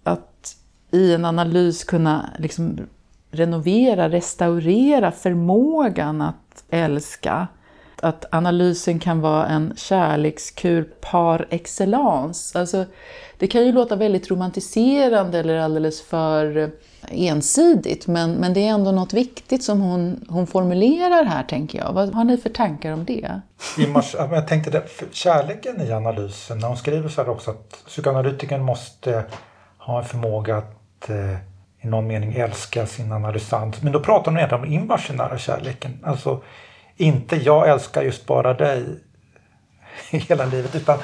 att 0.03 0.55
i 0.91 1.13
en 1.13 1.25
analys 1.25 1.83
kunna 1.83 2.29
liksom 2.37 2.79
renovera, 3.31 4.09
restaurera 4.09 5.11
förmågan 5.11 6.21
att 6.21 6.63
älska, 6.69 7.47
att 8.03 8.25
analysen 8.31 8.99
kan 8.99 9.21
vara 9.21 9.47
en 9.47 9.73
kärlekskur 9.75 10.83
par 10.83 11.47
excellence. 11.49 12.59
Alltså, 12.59 12.85
det 13.37 13.47
kan 13.47 13.65
ju 13.65 13.71
låta 13.71 13.95
väldigt 13.95 14.31
romantiserande 14.31 15.39
eller 15.39 15.57
alldeles 15.57 16.01
för 16.01 16.71
ensidigt, 17.09 18.07
men, 18.07 18.33
men 18.33 18.53
det 18.53 18.67
är 18.67 18.69
ändå 18.69 18.91
något 18.91 19.13
viktigt 19.13 19.63
som 19.63 19.81
hon, 19.81 20.25
hon 20.29 20.47
formulerar 20.47 21.23
här, 21.25 21.43
tänker 21.43 21.79
jag. 21.79 21.93
Vad 21.93 22.13
har 22.13 22.23
ni 22.23 22.37
för 22.37 22.49
tankar 22.49 22.91
om 22.91 23.05
det? 23.05 23.41
Jag 24.13 24.47
tänkte 24.47 24.71
det, 24.71 24.83
kärleken 25.11 25.81
i 25.81 25.91
analysen, 25.91 26.59
när 26.59 26.67
hon 26.67 26.77
skriver 26.77 27.09
så 27.09 27.21
här 27.21 27.29
också 27.29 27.51
att 27.51 27.83
psykoanalytikern 27.87 28.63
måste 28.63 29.23
ha 29.77 29.99
en 29.99 30.05
förmåga 30.05 30.57
att 30.57 31.09
eh, 31.09 31.33
i 31.81 31.87
någon 31.87 32.07
mening 32.07 32.33
älska 32.33 32.85
sin 32.85 33.11
analysant. 33.11 33.83
Men 33.83 33.93
då 33.93 33.99
pratar 33.99 34.31
hon 34.31 34.37
egentligen 34.37 34.63
om 34.63 34.71
imaginära 34.71 35.37
kärleken. 35.37 35.99
Alltså 36.03 36.41
inte 36.97 37.35
jag 37.35 37.69
älskar 37.69 38.01
just 38.01 38.25
bara 38.25 38.53
dig 38.53 38.85
hela 40.09 40.45
livet 40.45 40.75
utan 40.75 40.99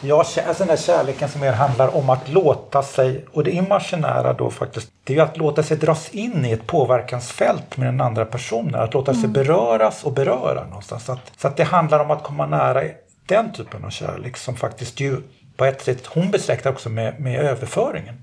jag, 0.00 0.18
alltså 0.18 0.54
den 0.58 0.68
där 0.68 0.76
kärleken 0.76 1.28
som 1.28 1.40
mer 1.40 1.52
handlar 1.52 1.96
om 1.96 2.10
att 2.10 2.28
låta 2.28 2.82
sig, 2.82 3.24
och 3.32 3.44
det 3.44 3.50
imaginära 3.50 4.32
då 4.32 4.50
faktiskt, 4.50 4.92
det 5.04 5.12
är 5.12 5.16
ju 5.16 5.22
att 5.22 5.36
låta 5.36 5.62
sig 5.62 5.76
dras 5.76 6.10
in 6.10 6.44
i 6.44 6.52
ett 6.52 6.66
påverkansfält 6.66 7.76
med 7.76 7.88
den 7.88 8.00
andra 8.00 8.24
personen. 8.24 8.74
Att 8.74 8.94
låta 8.94 9.12
mm. 9.12 9.22
sig 9.22 9.30
beröras 9.30 10.04
och 10.04 10.12
beröra 10.12 10.64
någonstans. 10.64 11.04
Så 11.04 11.12
att, 11.12 11.32
så 11.36 11.48
att 11.48 11.56
det 11.56 11.64
handlar 11.64 12.00
om 12.00 12.10
att 12.10 12.22
komma 12.22 12.46
nära 12.46 12.82
den 13.26 13.52
typen 13.52 13.84
av 13.84 13.90
kärlek 13.90 14.36
som 14.36 14.56
faktiskt 14.56 15.00
ju 15.00 15.16
på 15.56 15.64
ett 15.64 15.82
sätt, 15.82 16.06
hon 16.06 16.30
besläktar 16.30 16.70
också 16.70 16.88
med, 16.88 17.20
med 17.20 17.40
överföringen. 17.40 18.22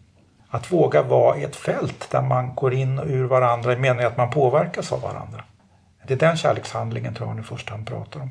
Att 0.49 0.71
våga 0.71 1.01
vara 1.01 1.37
i 1.37 1.43
ett 1.43 1.55
fält 1.55 2.07
där 2.11 2.21
man 2.21 2.55
går 2.55 2.73
in 2.73 2.99
och 2.99 3.07
ur 3.07 3.25
varandra 3.25 3.73
i 3.73 3.77
meningen 3.77 4.07
att 4.07 4.17
man 4.17 4.29
påverkas 4.29 4.91
av 4.91 5.01
varandra. 5.01 5.43
Det 6.07 6.13
är 6.13 6.17
den 6.17 6.37
kärlekshandlingen 6.37 7.13
tror 7.13 7.27
jag 7.27 7.33
hon 7.33 7.43
i 7.43 7.45
första 7.45 7.73
hand 7.73 7.87
pratar 7.87 8.19
om. 8.19 8.29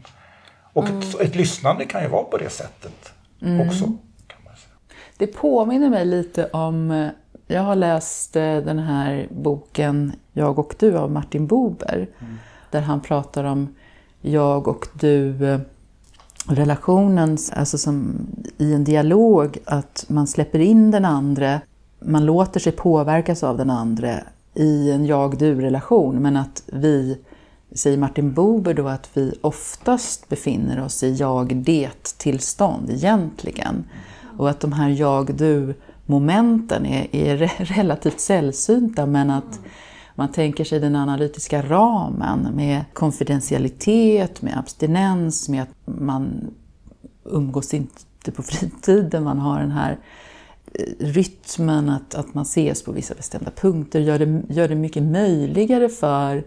Och 0.73 0.89
mm. 0.89 0.99
ett, 0.99 1.21
ett, 1.21 1.37
lyssnande 1.37 1.85
kan 1.85 2.03
ju 2.03 2.09
vara 2.09 2.25
på 2.25 2.37
det 2.37 2.51
sättet 2.51 3.13
mm. 3.43 3.69
också. 3.69 3.85
Kan 4.27 4.39
man 4.45 4.57
säga. 4.57 4.97
Det 5.17 5.27
påminner 5.27 5.91
mig 5.91 6.05
lite 6.05 6.47
om, 6.47 6.91
eh, 6.91 7.09
jag 7.47 7.63
har 7.63 7.77
läst 7.77 8.37
eh, 8.37 8.57
den 8.57 8.79
här 8.79 9.29
boken 9.31 10.13
Jag 10.33 10.59
och 10.59 10.75
du 10.79 10.99
av 10.99 11.11
Martin 11.11 11.47
Buber. 11.47 12.09
Mm. 12.21 12.39
Där 12.71 12.81
han 12.81 13.01
pratar 13.01 13.45
om 13.45 13.75
jag 14.21 14.69
och 14.69 14.89
du 14.93 15.51
eh, 15.51 15.61
relationen, 16.49 17.39
alltså 17.53 17.79
som 17.79 18.27
i 18.59 18.75
en 18.75 18.85
dialog, 18.85 19.59
att 19.65 20.05
man 20.09 20.27
släpper 20.27 20.59
in 20.59 20.91
den 20.91 21.05
andra, 21.05 21.61
man 22.01 22.27
låter 22.27 22.61
sig 22.61 22.73
påverkas 22.73 23.43
av 23.43 23.57
den 23.57 23.71
andra 23.71 24.15
i 24.55 24.91
en 24.91 25.07
jag-du-relation, 25.07 26.23
men 26.23 26.37
att 26.37 26.63
vi 26.67 27.19
säger 27.73 27.99
Martin 27.99 28.33
Buber 28.33 28.75
då 28.75 28.89
att 28.89 29.11
vi 29.15 29.35
oftast 29.41 30.29
befinner 30.29 30.85
oss 30.85 31.03
i 31.03 31.15
jag-det-tillstånd 31.15 32.91
egentligen. 32.91 33.85
Och 34.39 34.51
att 34.51 34.61
de 34.61 34.73
här 34.73 34.89
jag-du-momenten 34.89 36.87
är, 36.87 37.17
är 37.17 37.37
relativt 37.59 38.21
sällsynta 38.21 39.07
men 39.07 39.31
att 39.31 39.61
man 40.15 40.33
tänker 40.33 40.65
sig 40.65 40.81
den 40.81 40.97
analytiska 40.97 41.63
ramen 41.63 42.49
med 42.55 42.85
konfidentialitet, 42.93 44.43
med 44.43 44.59
abstinens, 44.59 45.49
med 45.49 45.63
att 45.63 45.75
man 45.85 46.51
umgås 47.25 47.75
inte 47.75 48.33
på 48.33 48.43
fritiden, 48.43 49.25
man 49.25 49.39
har 49.39 49.61
den 49.61 49.71
här 49.71 49.99
eh, 50.75 51.07
rytmen 51.07 51.89
att, 51.89 52.15
att 52.15 52.35
man 52.35 52.43
ses 52.43 52.83
på 52.83 52.93
vissa 52.93 53.15
bestämda 53.15 53.51
punkter, 53.51 54.01
gör 54.01 54.19
det, 54.19 54.43
gör 54.49 54.69
det 54.69 54.75
mycket 54.75 55.03
möjligare 55.03 55.89
för 55.89 56.45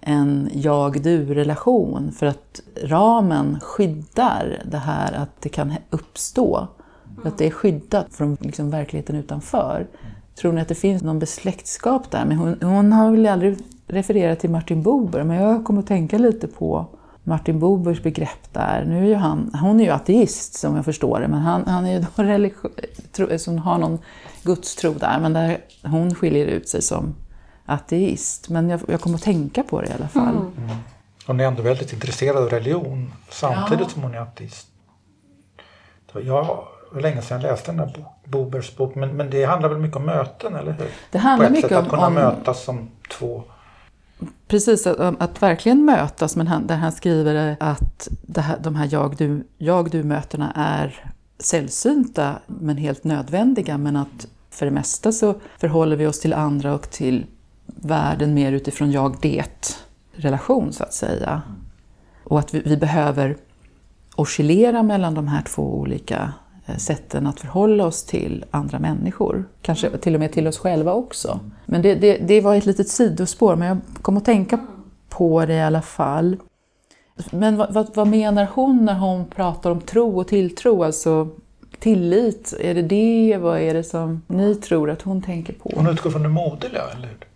en 0.00 0.50
jag-du-relation 0.52 2.12
för 2.12 2.26
att 2.26 2.60
ramen 2.82 3.60
skyddar 3.60 4.62
det 4.70 4.78
här 4.78 5.12
att 5.12 5.30
det 5.40 5.48
kan 5.48 5.72
uppstå. 5.90 6.68
Att 7.24 7.38
det 7.38 7.46
är 7.46 7.50
skyddat 7.50 8.06
från 8.10 8.36
liksom 8.40 8.70
verkligheten 8.70 9.16
utanför. 9.16 9.86
Tror 10.40 10.52
ni 10.52 10.60
att 10.60 10.68
det 10.68 10.74
finns 10.74 11.02
någon 11.02 11.18
besläktskap 11.18 12.10
där? 12.10 12.24
Men 12.24 12.36
hon, 12.36 12.56
hon 12.62 12.92
har 12.92 13.10
väl 13.10 13.26
aldrig 13.26 13.58
refererat 13.86 14.40
till 14.40 14.50
Martin 14.50 14.82
Buber, 14.82 15.24
men 15.24 15.36
jag 15.36 15.64
kommer 15.64 15.80
att 15.80 15.86
tänka 15.86 16.18
lite 16.18 16.48
på 16.48 16.86
Martin 17.24 17.60
Bubers 17.60 18.02
begrepp 18.02 18.52
där. 18.52 18.84
Nu 18.84 19.04
är 19.04 19.08
ju 19.08 19.14
han, 19.14 19.50
hon 19.60 19.80
är 19.80 19.84
ju 19.84 19.90
ateist 19.90 20.54
som 20.54 20.76
jag 20.76 20.84
förstår 20.84 21.20
det, 21.20 21.28
men 21.28 21.40
han, 21.40 21.64
han 21.66 21.86
är 21.86 21.92
ju 21.92 22.00
då 22.00 22.22
religiös, 22.22 23.42
som 23.42 23.58
har 23.58 23.78
någon 23.78 23.98
gudstro 24.42 24.92
där, 24.92 25.20
men 25.20 25.32
där 25.32 25.58
hon 25.82 26.14
skiljer 26.14 26.46
ut 26.46 26.68
sig 26.68 26.82
som 26.82 27.14
ateist. 27.68 28.48
Men 28.48 28.68
jag, 28.68 28.80
jag 28.88 29.00
kommer 29.00 29.16
att 29.16 29.22
tänka 29.22 29.62
på 29.62 29.80
det 29.80 29.88
i 29.88 29.92
alla 29.92 30.08
fall. 30.08 30.36
Mm. 30.36 30.52
Mm. 30.56 30.76
Hon 31.26 31.40
är 31.40 31.44
ändå 31.44 31.62
väldigt 31.62 31.92
intresserad 31.92 32.36
av 32.36 32.48
religion 32.48 33.12
samtidigt 33.30 33.86
ja. 33.86 33.88
som 33.88 34.02
hon 34.02 34.14
är 34.14 34.20
ateist. 34.20 34.66
Jag 36.12 36.44
var 36.44 36.68
länge 37.00 37.22
sedan 37.22 37.40
jag 37.40 37.50
läste 37.50 37.72
den 37.72 37.76
där 37.76 38.04
Bobers 38.24 38.76
bok, 38.76 38.94
men, 38.94 39.16
men 39.16 39.30
det 39.30 39.44
handlar 39.44 39.68
väl 39.68 39.78
mycket 39.78 39.96
om 39.96 40.06
möten, 40.06 40.54
eller 40.54 40.72
hur? 40.72 40.90
Det 41.10 41.18
handlar 41.18 41.50
mycket 41.50 41.70
sätt, 41.70 41.78
om... 41.78 41.84
Att 41.84 41.90
kunna 41.90 42.06
om, 42.06 42.14
mötas 42.14 42.64
som 42.64 42.90
två. 43.10 43.42
Precis, 44.48 44.86
att, 44.86 45.22
att 45.22 45.42
verkligen 45.42 45.84
mötas, 45.84 46.36
men 46.36 46.46
han, 46.46 46.66
där 46.66 46.76
han 46.76 46.92
skriver 46.92 47.56
att 47.60 48.08
här, 48.36 48.58
de 48.62 48.74
här 48.74 48.88
jag-du-mötena 48.90 50.52
jag, 50.56 50.90
du 50.90 50.94
är 50.94 51.12
sällsynta 51.38 52.34
men 52.46 52.76
helt 52.76 53.04
nödvändiga, 53.04 53.78
men 53.78 53.96
att 53.96 54.26
för 54.50 54.66
det 54.66 54.72
mesta 54.72 55.12
så 55.12 55.34
förhåller 55.58 55.96
vi 55.96 56.06
oss 56.06 56.20
till 56.20 56.34
andra 56.34 56.74
och 56.74 56.90
till 56.90 57.26
världen 57.82 58.34
mer 58.34 58.52
utifrån 58.52 58.92
jag-det-relation 58.92 60.72
så 60.72 60.84
att 60.84 60.94
säga. 60.94 61.42
Och 62.24 62.38
att 62.38 62.54
vi, 62.54 62.60
vi, 62.60 62.76
behöver 62.76 63.36
oscillera 64.16 64.82
mellan 64.82 65.14
de 65.14 65.28
här 65.28 65.42
två 65.42 65.62
olika 65.62 66.32
eh, 66.66 66.76
sätten 66.76 67.26
att 67.26 67.40
förhålla 67.40 67.86
oss 67.86 68.04
till 68.04 68.44
andra 68.50 68.78
människor. 68.78 69.44
Kanske 69.62 69.98
till 69.98 70.14
och 70.14 70.20
med 70.20 70.32
till 70.32 70.46
oss 70.46 70.58
själva 70.58 70.92
också. 70.92 71.40
Men 71.66 71.82
det, 71.82 71.94
det, 71.94 72.16
det 72.16 72.40
var 72.40 72.54
ett 72.54 72.66
litet 72.66 72.88
sidospår, 72.88 73.56
men 73.56 73.68
jag 73.68 73.78
kom 74.02 74.16
att 74.16 74.24
tänka 74.24 74.58
på 75.08 75.46
det 75.46 75.54
i 75.54 75.62
alla 75.62 75.82
fall. 75.82 76.36
Men 77.30 77.56
vad, 77.56 77.74
vad, 77.74 77.96
vad, 77.96 78.06
menar 78.06 78.48
hon 78.54 78.84
när 78.84 78.94
hon 78.94 79.24
pratar 79.24 79.70
om 79.70 79.80
tro 79.80 80.20
och 80.20 80.28
tilltro? 80.28 80.82
Alltså 80.82 81.28
tillit, 81.78 82.54
är 82.60 82.74
det 82.74 82.82
det? 82.82 83.36
Vad 83.40 83.60
är 83.60 83.74
det 83.74 83.84
som 83.84 84.22
ni 84.26 84.54
tror 84.54 84.90
att 84.90 85.02
hon 85.02 85.22
tänker 85.22 85.52
på? 85.52 85.72
Hon 85.76 85.86
utgår 85.86 86.10
från 86.10 86.22
det 86.22 86.28
moderliga, 86.28 86.82
eller 86.96 87.08
hur? 87.08 87.27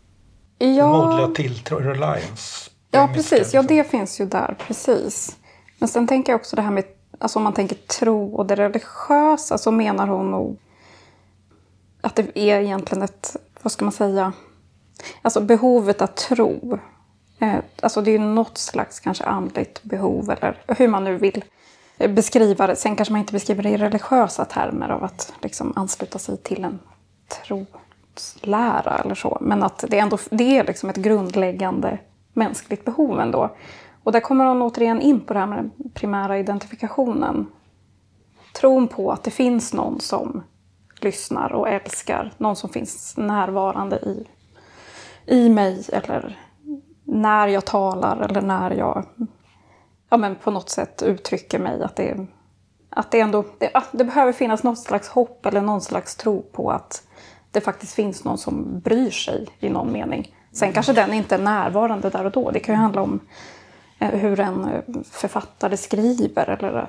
Ja. 0.69 0.89
Modliga 0.89 1.29
tilltro, 1.29 1.79
reliance. 1.79 2.71
Ja, 2.91 3.09
precis. 3.15 3.55
Ja, 3.55 3.63
det 3.63 3.85
finns 3.85 4.21
ju 4.21 4.27
där. 4.27 4.57
Precis. 4.67 5.37
Men 5.79 5.89
sen 5.89 6.07
tänker 6.07 6.33
jag 6.33 6.41
också 6.41 6.57
det 6.57 6.63
här 6.63 6.71
med, 6.71 6.85
alltså 7.19 7.39
om 7.39 7.43
man 7.43 7.53
tänker 7.53 7.77
tro 7.77 8.35
och 8.35 8.47
det 8.47 8.55
religiösa 8.55 9.59
så 9.59 9.71
menar 9.71 10.07
hon 10.07 10.31
nog 10.31 10.59
att 12.01 12.17
det 12.17 12.39
är 12.39 12.61
egentligen 12.61 13.03
ett, 13.03 13.37
vad 13.63 13.73
ska 13.73 13.85
man 13.85 13.93
säga, 13.93 14.33
alltså 15.23 15.41
behovet 15.41 16.03
att 16.03 16.17
tro. 16.17 16.79
Eh, 17.39 17.59
alltså 17.81 18.03
det 18.03 18.11
är 18.11 18.19
något 18.19 18.59
slags 18.59 19.01
kanske 19.01 19.25
andligt 19.25 19.83
behov 19.83 20.31
eller 20.31 20.63
hur 20.67 20.89
man 20.89 21.05
nu 21.05 21.17
vill 21.17 21.45
beskriva 21.99 22.67
det. 22.67 22.77
Sen 22.77 22.97
kanske 22.97 23.13
man 23.13 23.21
inte 23.21 23.33
beskriver 23.33 23.63
det 23.63 23.71
i 23.71 23.77
religiösa 23.77 24.45
termer 24.45 24.89
av 24.89 25.05
att 25.05 25.33
liksom 25.43 25.73
ansluta 25.77 26.19
sig 26.19 26.37
till 26.37 26.65
en 26.65 26.79
tro 27.29 27.67
lära 28.41 28.99
eller 28.99 29.15
så. 29.15 29.39
Men 29.41 29.63
att 29.63 29.85
det, 29.89 29.99
ändå, 29.99 30.19
det 30.31 30.59
är 30.59 30.65
liksom 30.65 30.91
ett 30.91 30.97
grundläggande 30.97 31.99
mänskligt 32.33 32.85
behov 32.85 33.21
ändå. 33.21 33.57
Och 34.03 34.13
där 34.13 34.21
kommer 34.21 34.45
hon 34.45 34.63
återigen 34.63 35.01
in 35.01 35.21
på 35.21 35.33
det 35.33 35.41
här 35.41 35.47
med 35.47 35.59
den 35.59 35.91
primära 35.95 36.39
identifikationen. 36.39 37.47
Tron 38.53 38.89
på 38.89 39.13
att 39.13 39.25
det 39.25 39.31
finns 39.31 39.73
någon 39.73 40.01
som 40.01 40.43
lyssnar 41.01 41.53
och 41.53 41.69
älskar, 41.69 42.33
någon 42.39 42.57
som 42.57 42.71
finns 42.71 43.17
närvarande 43.17 43.97
i, 43.97 44.27
i 45.27 45.49
mig 45.49 45.85
eller 45.93 46.39
när 47.05 47.49
jag 47.49 47.65
talar 47.65 48.21
eller 48.21 48.43
när 48.43 48.71
jag 48.71 49.05
ja, 50.13 50.17
men 50.17 50.37
på 50.37 50.51
något 50.51 50.71
sätt 50.71 51.03
uttrycker 51.03 51.59
mig. 51.59 51.83
Att 51.83 51.97
det, 51.97 52.27
att 52.91 53.11
det, 53.11 53.21
ändå, 53.21 53.45
det, 53.59 53.71
det 53.93 54.05
behöver 54.05 54.33
finnas 54.33 54.63
något 54.63 54.79
slags 54.79 55.09
hopp 55.09 55.47
eller 55.47 55.61
någon 55.61 55.81
slags 55.81 56.17
tro 56.17 56.43
på 56.43 56.71
att 56.71 57.03
det 57.53 57.61
faktiskt 57.61 57.95
finns 57.95 58.25
någon 58.25 58.39
som 58.39 58.81
bryr 58.81 59.11
sig 59.11 59.47
i 59.61 59.69
någon 59.69 59.93
mening. 59.93 60.35
Sen 60.53 60.73
kanske 60.73 60.93
den 60.93 61.13
inte 61.13 61.35
är 61.35 61.39
närvarande 61.39 62.11
där 62.11 62.25
och 62.25 62.33
då. 62.33 62.51
Det 62.51 62.61
kan 62.61 62.75
ju 62.75 62.81
handla 62.81 63.03
om 63.03 63.21
eh, 63.99 64.09
hur 64.09 64.41
en 64.41 64.65
eh, 64.65 64.81
författare 65.11 65.77
skriver. 65.77 66.51
Eller, 66.51 66.89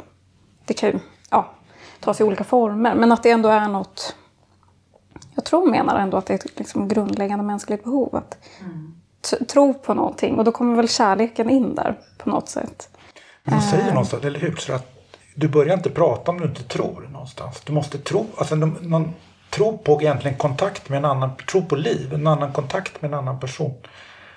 det 0.65 0.73
kan 0.73 0.89
ju 0.89 0.99
ja, 1.29 1.53
ta 1.99 2.13
sig 2.13 2.25
olika 2.25 2.43
former. 2.43 2.95
Men 2.95 3.11
att 3.11 3.23
det 3.23 3.31
ändå 3.31 3.49
är 3.49 3.67
något... 3.67 4.15
Jag 5.35 5.45
tror 5.45 5.71
menar 5.71 5.99
ändå 5.99 6.17
att 6.17 6.25
det 6.25 6.33
är 6.33 6.35
ett 6.35 6.59
liksom 6.59 6.87
grundläggande 6.87 7.45
mänskligt 7.45 7.83
behov. 7.83 8.15
Att 8.15 8.37
mm. 8.61 8.93
tro 9.47 9.73
på 9.73 9.93
någonting. 9.93 10.35
Och 10.35 10.43
då 10.43 10.51
kommer 10.51 10.75
väl 10.75 10.89
kärleken 10.89 11.49
in 11.49 11.75
där 11.75 11.99
på 12.17 12.29
något 12.29 12.49
sätt. 12.49 12.89
Man 13.43 13.61
säger 13.61 13.89
någonstans, 13.89 14.23
eller 14.23 14.39
hur? 14.39 14.55
Så 14.55 14.73
att 14.73 14.93
du 15.35 15.47
börjar 15.47 15.77
inte 15.77 15.89
prata 15.89 16.31
om 16.31 16.39
du 16.39 16.45
inte 16.45 16.63
tror 16.63 17.09
någonstans. 17.11 17.61
Du 17.65 17.73
måste 17.73 17.97
tro. 17.97 18.25
Alltså, 18.37 18.55
någon, 18.55 19.13
tro 19.55 19.77
på 19.77 20.01
egentligen 20.01 20.37
kontakt 20.37 20.89
med 20.89 20.97
en 20.97 21.05
annan, 21.05 21.31
tro 21.51 21.65
på 21.65 21.75
liv, 21.75 22.13
en 22.13 22.27
annan 22.27 22.53
kontakt 22.53 23.01
med 23.01 23.13
en 23.13 23.19
annan 23.19 23.39
person. 23.39 23.73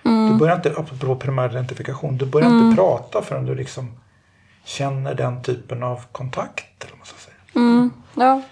Mm. 0.04 0.32
Du 0.32 0.38
börjar 0.38 0.56
inte, 0.56 0.70
apropå 0.76 1.16
primär 1.16 1.50
identifikation, 1.50 2.18
du 2.18 2.26
börjar 2.26 2.48
mm. 2.48 2.64
inte 2.64 2.76
prata 2.76 3.22
förrän 3.22 3.46
du 3.46 3.54
liksom 3.54 3.90
känner 4.64 5.14
den 5.14 5.42
typen 5.42 5.82
av 5.82 6.00
kontakt. 6.12 6.84
Eller 6.84 6.92
vad 6.92 6.98
man 6.98 7.06
ska 7.06 7.16
säga. 7.18 7.66
Mm. 7.66 7.90
Ja. 8.14 8.42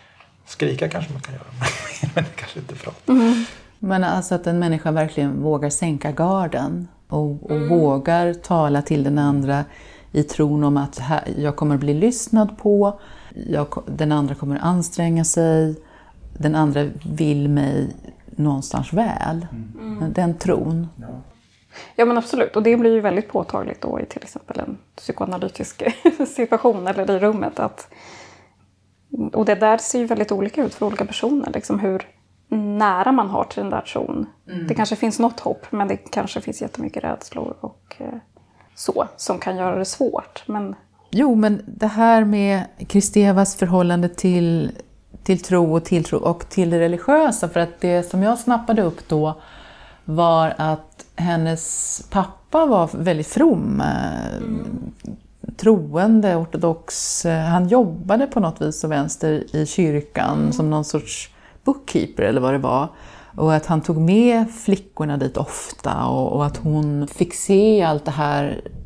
Skrika 0.47 0.89
kanske 0.89 1.13
man 1.13 1.23
kan 1.23 1.35
göra, 1.35 1.45
men 2.15 2.25
det 2.25 2.31
kanske 2.37 2.59
inte 2.59 2.75
prata. 2.75 3.13
Mm. 3.13 3.45
Men 3.79 4.05
alltså 4.05 4.35
att 4.35 4.47
en 4.47 4.59
människa 4.59 4.91
verkligen 4.91 5.43
vågar 5.43 5.71
sänka 5.71 6.13
garden 6.13 6.89
och, 7.09 7.43
och 7.45 7.51
mm. 7.51 7.69
vågar 7.69 8.35
tala 8.35 8.83
till 8.83 9.05
den 9.05 9.19
andra 9.19 9.65
i 10.13 10.23
tron 10.23 10.65
om 10.65 10.77
att 10.77 10.99
här, 10.99 11.29
jag 11.39 11.57
kommer 11.57 11.77
bli 11.77 11.95
lyssnad 11.95 12.59
på, 12.59 13.01
jag, 13.35 13.83
den 13.87 14.13
andra 14.13 14.35
kommer 14.35 14.59
anstränga 14.59 15.25
sig, 15.25 15.77
den 16.39 16.55
andra 16.55 16.91
vill 17.05 17.49
mig 17.49 17.97
någonstans 18.37 18.93
väl. 18.93 19.47
Mm. 19.53 20.13
Den 20.13 20.39
tron. 20.39 20.89
Ja. 20.97 21.07
ja 21.97 22.05
men 22.05 22.19
absolut, 22.19 22.57
och 22.57 22.63
det 22.63 22.77
blir 22.77 22.93
ju 22.93 23.01
väldigt 23.01 23.29
påtagligt 23.29 23.81
då 23.81 24.01
i 24.01 24.07
till 24.07 24.23
exempel 24.23 24.61
en 24.61 24.79
psykoanalytisk 24.97 25.83
situation 26.29 26.87
eller 26.87 27.11
i 27.11 27.19
rummet. 27.19 27.61
Att, 27.61 27.89
och 29.33 29.45
det 29.45 29.55
där 29.55 29.79
ser 29.79 29.99
ju 29.99 30.07
väldigt 30.07 30.33
olika 30.33 30.65
ut 30.65 30.75
för 30.75 30.87
olika 30.87 31.05
personer. 31.05 31.51
Liksom 31.53 31.79
hur 31.79 32.07
nära 32.57 33.13
man 33.13 33.29
har 33.29 33.45
till 33.45 33.63
den 33.63 33.71
där 33.71 33.81
tron. 33.81 34.27
Mm. 34.51 34.67
Det 34.67 34.75
kanske 34.75 34.97
finns 34.97 35.19
något 35.19 35.41
hopp 35.41 35.67
men 35.71 35.89
det 35.89 35.97
kanske 35.97 36.41
finns 36.41 36.63
jättemycket 36.63 37.05
rädslor 37.05 37.57
och 37.61 37.97
eh, 37.99 38.15
så 38.75 39.09
som 39.17 39.39
kan 39.39 39.57
göra 39.57 39.79
det 39.79 39.85
svårt. 39.85 40.43
Men... 40.47 40.75
Jo, 41.11 41.35
men 41.35 41.63
det 41.67 41.87
här 41.87 42.25
med 42.25 42.65
Kristevas 42.89 43.57
förhållande 43.57 44.09
till 44.09 44.73
till 45.25 45.41
tro 45.41 45.77
och 45.77 45.85
tilltro 45.85 46.19
och 46.19 46.49
till 46.49 46.71
det 46.71 46.81
religiösa. 46.81 47.49
För 47.49 47.61
att 47.61 47.81
det 47.81 48.11
som 48.11 48.23
jag 48.23 48.39
snappade 48.39 48.83
upp 48.83 49.09
då 49.09 49.41
var 50.05 50.55
att 50.59 51.05
hennes 51.17 52.03
pappa 52.11 52.67
var 52.67 52.91
väldigt 52.93 53.27
from, 53.27 53.81
mm. 53.81 54.93
troende, 55.57 56.37
ortodox. 56.37 57.25
Han 57.25 57.69
jobbade 57.69 58.27
på 58.27 58.41
något 58.41 58.63
vis 58.63 58.85
och 58.85 58.93
vänster 58.93 59.57
i 59.57 59.67
kyrkan 59.67 60.41
mm. 60.41 60.53
som 60.53 60.71
någon 60.71 60.85
sorts 60.85 61.31
bookkeeper 61.65 62.23
eller 62.23 62.41
vad 62.41 62.55
det 62.55 62.59
var. 62.59 62.89
Och 63.37 63.55
att 63.55 63.67
han 63.67 63.81
tog 63.81 63.97
med 63.97 64.51
flickorna 64.51 65.17
dit 65.17 65.37
ofta 65.37 66.05
och, 66.05 66.33
och 66.33 66.47
att 66.47 66.57
hon 66.57 67.09
fick 67.09 67.35
se 67.35 67.83
allt 67.83 68.05
det 68.05 68.11
här 68.11 68.61
Eh, 68.61 68.84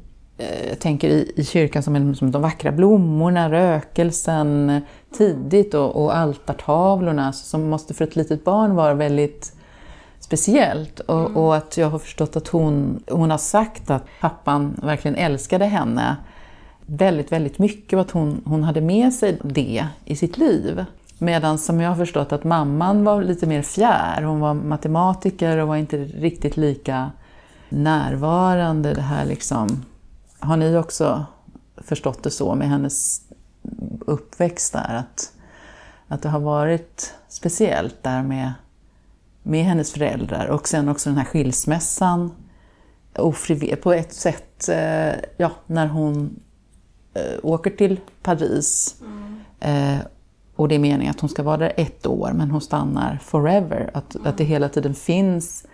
jag 0.68 0.78
tänker 0.78 1.08
i, 1.08 1.32
i 1.36 1.44
kyrkan 1.44 1.82
som, 1.82 2.14
som 2.14 2.30
de 2.30 2.42
vackra 2.42 2.72
blommorna, 2.72 3.50
rökelsen 3.50 4.80
tidigt 5.16 5.74
och, 5.74 6.04
och 6.04 6.16
altartavlorna 6.16 7.32
som 7.32 7.68
måste 7.68 7.94
för 7.94 8.04
ett 8.04 8.16
litet 8.16 8.44
barn 8.44 8.74
vara 8.74 8.94
väldigt 8.94 9.52
speciellt. 10.20 11.00
Och, 11.00 11.20
mm. 11.20 11.36
och, 11.36 11.56
att 11.56 11.76
jag 11.76 11.90
har 11.90 11.98
förstått 11.98 12.36
att 12.36 12.48
hon, 12.48 13.02
hon 13.10 13.30
har 13.30 13.38
sagt 13.38 13.90
att 13.90 14.04
pappan 14.20 14.80
verkligen 14.82 15.16
älskade 15.16 15.64
henne 15.64 16.16
väldigt, 16.86 17.32
väldigt 17.32 17.58
mycket 17.58 17.92
och 17.92 18.00
att 18.00 18.10
hon, 18.10 18.42
hon 18.44 18.64
hade 18.64 18.80
med 18.80 19.12
sig 19.12 19.38
det 19.42 19.86
i 20.04 20.16
sitt 20.16 20.38
liv. 20.38 20.84
Medan 21.18 21.58
som 21.58 21.80
jag 21.80 21.88
har 21.88 21.96
förstått 21.96 22.32
att 22.32 22.44
mamman 22.44 23.04
var 23.04 23.22
lite 23.22 23.46
mer 23.46 23.62
fjär. 23.62 24.22
Hon 24.22 24.40
var 24.40 24.54
matematiker 24.54 25.58
och 25.58 25.68
var 25.68 25.76
inte 25.76 25.96
riktigt 25.96 26.56
lika 26.56 27.10
närvarande. 27.68 28.94
Det 28.94 29.00
här 29.00 29.24
liksom 29.24 29.84
har 30.38 30.56
ni 30.56 30.76
också 30.76 31.26
förstått 31.76 32.22
det 32.22 32.30
så 32.30 32.54
med 32.54 32.68
hennes 32.68 33.20
uppväxt 34.00 34.72
där? 34.72 34.94
Att, 34.94 35.32
att 36.08 36.22
det 36.22 36.28
har 36.28 36.40
varit 36.40 37.14
speciellt 37.28 38.02
där 38.02 38.22
med, 38.22 38.52
med 39.42 39.64
hennes 39.64 39.92
föräldrar 39.92 40.46
och 40.46 40.68
sen 40.68 40.88
också 40.88 41.10
den 41.10 41.18
här 41.18 41.24
skilsmässan 41.24 42.30
ofrivilligt 43.18 43.82
på 43.82 43.92
ett 43.92 44.12
sätt, 44.12 44.68
eh, 44.68 45.14
ja, 45.36 45.50
när 45.66 45.86
hon 45.86 46.40
eh, 47.14 47.38
åker 47.42 47.70
till 47.70 48.00
Paris 48.22 48.96
mm. 49.00 49.40
eh, 49.60 50.06
och 50.56 50.68
det 50.68 50.74
är 50.74 50.78
meningen 50.78 51.10
att 51.10 51.20
hon 51.20 51.30
ska 51.30 51.42
vara 51.42 51.56
där 51.56 51.72
ett 51.76 52.06
år 52.06 52.32
men 52.34 52.50
hon 52.50 52.60
stannar 52.60 53.18
forever. 53.22 53.90
Att, 53.94 54.14
mm. 54.14 54.26
att 54.26 54.38
det 54.38 54.44
hela 54.44 54.68
tiden 54.68 54.94
finns 54.94 55.66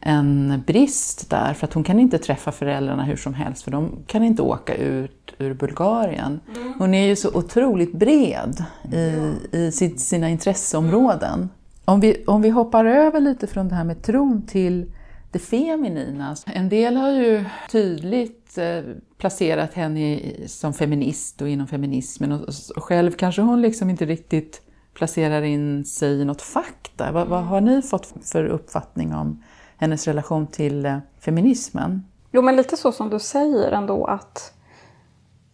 en 0.00 0.62
brist 0.66 1.30
där 1.30 1.54
för 1.54 1.66
att 1.66 1.72
hon 1.72 1.84
kan 1.84 2.00
inte 2.00 2.18
träffa 2.18 2.52
föräldrarna 2.52 3.04
hur 3.04 3.16
som 3.16 3.34
helst 3.34 3.62
för 3.62 3.70
de 3.70 3.98
kan 4.06 4.22
inte 4.22 4.42
åka 4.42 4.74
ut 4.74 5.34
ur 5.38 5.54
Bulgarien. 5.54 6.40
Mm. 6.56 6.74
Hon 6.78 6.94
är 6.94 7.06
ju 7.06 7.16
så 7.16 7.34
otroligt 7.34 7.92
bred 7.92 8.64
i, 8.92 9.32
i 9.56 9.72
sitt, 9.72 10.00
sina 10.00 10.28
intresseområden. 10.28 11.48
Om 11.84 12.00
vi, 12.00 12.24
om 12.26 12.42
vi 12.42 12.48
hoppar 12.48 12.84
över 12.84 13.20
lite 13.20 13.46
från 13.46 13.68
det 13.68 13.74
här 13.74 13.84
med 13.84 14.02
tron 14.02 14.46
till 14.46 14.92
det 15.30 15.38
feminina. 15.38 16.36
En 16.46 16.68
del 16.68 16.96
har 16.96 17.10
ju 17.10 17.44
tydligt 17.70 18.58
eh, 18.58 18.82
placerat 19.18 19.74
henne 19.74 20.20
som 20.46 20.72
feminist 20.72 21.42
och 21.42 21.48
inom 21.48 21.66
feminismen 21.66 22.32
och, 22.32 22.48
och 22.76 22.84
själv 22.84 23.12
kanske 23.12 23.42
hon 23.42 23.62
liksom 23.62 23.90
inte 23.90 24.06
riktigt 24.06 24.62
placerar 24.94 25.42
in 25.42 25.84
sig 25.84 26.20
i 26.20 26.24
något 26.24 26.42
fack 26.42 26.90
där. 26.96 27.12
Vad, 27.12 27.28
vad 27.28 27.44
har 27.44 27.60
ni 27.60 27.82
fått 27.82 28.12
för 28.22 28.44
uppfattning 28.44 29.14
om 29.14 29.42
hennes 29.80 30.06
relation 30.06 30.46
till 30.46 30.86
eh, 30.86 30.98
feminismen. 31.20 32.04
Jo, 32.32 32.42
men 32.42 32.56
lite 32.56 32.76
så 32.76 32.92
som 32.92 33.10
du 33.10 33.18
säger 33.18 33.72
ändå 33.72 34.04
att 34.04 34.52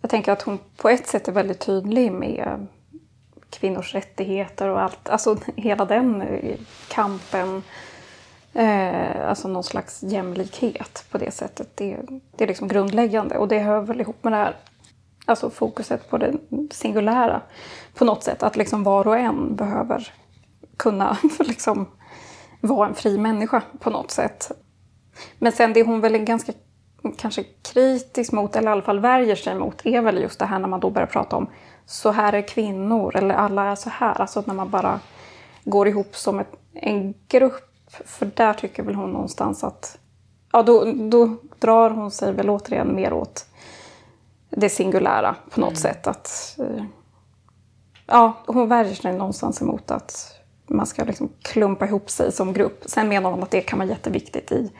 jag 0.00 0.10
tänker 0.10 0.32
att 0.32 0.42
hon 0.42 0.58
på 0.76 0.88
ett 0.88 1.06
sätt 1.06 1.28
är 1.28 1.32
väldigt 1.32 1.60
tydlig 1.60 2.12
med 2.12 2.66
kvinnors 3.50 3.94
rättigheter 3.94 4.68
och 4.68 4.82
allt, 4.82 5.08
alltså 5.08 5.36
hela 5.56 5.84
den 5.84 6.22
eh, 6.22 6.58
kampen. 6.88 7.62
Eh, 8.52 9.28
alltså 9.28 9.48
någon 9.48 9.64
slags 9.64 10.02
jämlikhet 10.02 11.04
på 11.10 11.18
det 11.18 11.30
sättet. 11.30 11.68
Det, 11.74 11.96
det 12.36 12.44
är 12.44 12.48
liksom 12.48 12.68
grundläggande 12.68 13.38
och 13.38 13.48
det 13.48 13.58
hör 13.58 13.80
väl 13.80 14.00
ihop 14.00 14.24
med 14.24 14.32
det 14.32 14.36
här 14.36 14.56
alltså 15.24 15.50
fokuset 15.50 16.10
på 16.10 16.18
det 16.18 16.34
singulära 16.70 17.42
på 17.94 18.04
något 18.04 18.22
sätt. 18.22 18.42
Att 18.42 18.56
liksom 18.56 18.84
var 18.84 19.06
och 19.06 19.18
en 19.18 19.56
behöver 19.56 20.12
kunna 20.76 21.16
liksom 21.38 21.86
vara 22.60 22.88
en 22.88 22.94
fri 22.94 23.18
människa 23.18 23.62
på 23.80 23.90
något 23.90 24.10
sätt. 24.10 24.50
Men 25.38 25.52
sen 25.52 25.72
det 25.72 25.82
hon 25.82 26.00
väl 26.00 26.14
är 26.14 26.18
ganska 26.18 26.52
kanske 27.16 27.44
kritisk 27.72 28.32
mot, 28.32 28.56
eller 28.56 28.70
i 28.70 28.72
alla 28.72 28.82
fall 28.82 29.00
värjer 29.00 29.36
sig 29.36 29.54
mot, 29.54 29.86
är 29.86 30.00
väl 30.00 30.22
just 30.22 30.38
det 30.38 30.46
här 30.46 30.58
när 30.58 30.68
man 30.68 30.80
då 30.80 30.90
börjar 30.90 31.06
prata 31.06 31.36
om 31.36 31.48
så 31.86 32.10
här 32.10 32.32
är 32.32 32.48
kvinnor, 32.48 33.16
eller 33.16 33.34
alla 33.34 33.64
är 33.64 33.74
så 33.74 33.90
här. 33.90 34.20
Alltså 34.20 34.42
när 34.46 34.54
man 34.54 34.70
bara 34.70 35.00
går 35.64 35.88
ihop 35.88 36.16
som 36.16 36.40
ett, 36.40 36.52
en 36.74 37.14
grupp. 37.28 37.62
För 38.04 38.30
där 38.34 38.54
tycker 38.54 38.82
väl 38.82 38.94
hon 38.94 39.10
någonstans 39.10 39.64
att, 39.64 39.98
ja 40.52 40.62
då, 40.62 40.92
då 40.92 41.36
drar 41.58 41.90
hon 41.90 42.10
sig 42.10 42.32
väl 42.32 42.50
återigen 42.50 42.94
mer 42.94 43.12
åt 43.12 43.46
det 44.50 44.68
singulära 44.68 45.36
på 45.50 45.60
något 45.60 45.68
mm. 45.68 45.80
sätt. 45.80 46.06
Att, 46.06 46.56
eh, 46.58 46.84
ja, 48.06 48.32
hon 48.46 48.68
värjer 48.68 48.94
sig 48.94 49.12
någonstans 49.12 49.62
emot 49.62 49.90
att 49.90 50.35
man 50.68 50.86
ska 50.86 51.04
liksom 51.04 51.32
klumpa 51.42 51.86
ihop 51.86 52.10
sig 52.10 52.32
som 52.32 52.52
grupp. 52.52 52.82
Sen 52.86 53.08
menar 53.08 53.30
hon 53.30 53.42
att 53.42 53.50
det 53.50 53.60
kan 53.60 53.78
vara 53.78 53.88
jätteviktigt 53.88 54.52
i 54.52 54.72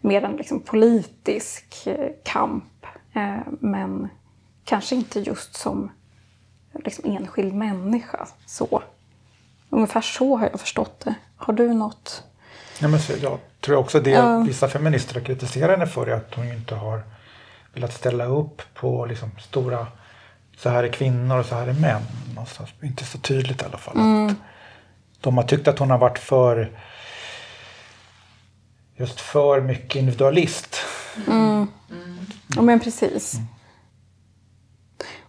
mer 0.00 0.22
en 0.22 0.36
liksom 0.36 0.60
politisk 0.60 1.86
eh, 1.86 2.10
kamp. 2.24 2.86
Eh, 3.12 3.52
men 3.60 4.08
kanske 4.64 4.94
inte 4.94 5.20
just 5.20 5.54
som 5.54 5.90
liksom 6.84 7.10
enskild 7.10 7.54
människa. 7.54 8.26
Så. 8.46 8.82
Ungefär 9.70 10.00
så 10.00 10.36
har 10.36 10.48
jag 10.50 10.60
förstått 10.60 11.00
det. 11.00 11.14
Har 11.36 11.52
du 11.52 11.74
något? 11.74 12.22
Ja, 12.80 12.88
men 12.88 13.00
så, 13.00 13.12
ja, 13.22 13.38
tror 13.60 13.74
jag 13.74 13.80
också 13.80 14.00
det 14.00 14.10
ja. 14.10 14.38
vissa 14.38 14.68
feminister 14.68 15.14
har 15.14 15.20
kritiserat 15.20 15.70
henne 15.70 15.86
för 15.86 16.06
är 16.06 16.14
att 16.14 16.34
hon 16.34 16.52
inte 16.52 16.74
har 16.74 17.02
velat 17.74 17.92
ställa 17.92 18.24
upp 18.24 18.62
på 18.74 19.06
liksom 19.06 19.30
stora 19.40 19.86
så 20.56 20.68
här 20.68 20.84
är 20.84 20.88
kvinnor 20.88 21.38
och 21.38 21.46
så 21.46 21.54
här 21.54 21.66
är 21.66 21.72
män. 21.72 22.02
Någonstans. 22.34 22.70
Inte 22.82 23.04
så 23.04 23.18
tydligt 23.18 23.62
i 23.62 23.64
alla 23.64 23.78
fall. 23.78 23.96
Mm. 23.96 24.34
De 25.22 25.36
har 25.36 25.44
tyckt 25.44 25.68
att 25.68 25.78
hon 25.78 25.90
har 25.90 25.98
varit 25.98 26.18
för 26.18 26.70
just 28.96 29.20
för 29.20 29.60
mycket 29.60 29.96
individualist. 29.96 30.76
Mm. 31.28 31.66
Ja 32.56 32.62
men 32.62 32.80
precis. 32.80 33.34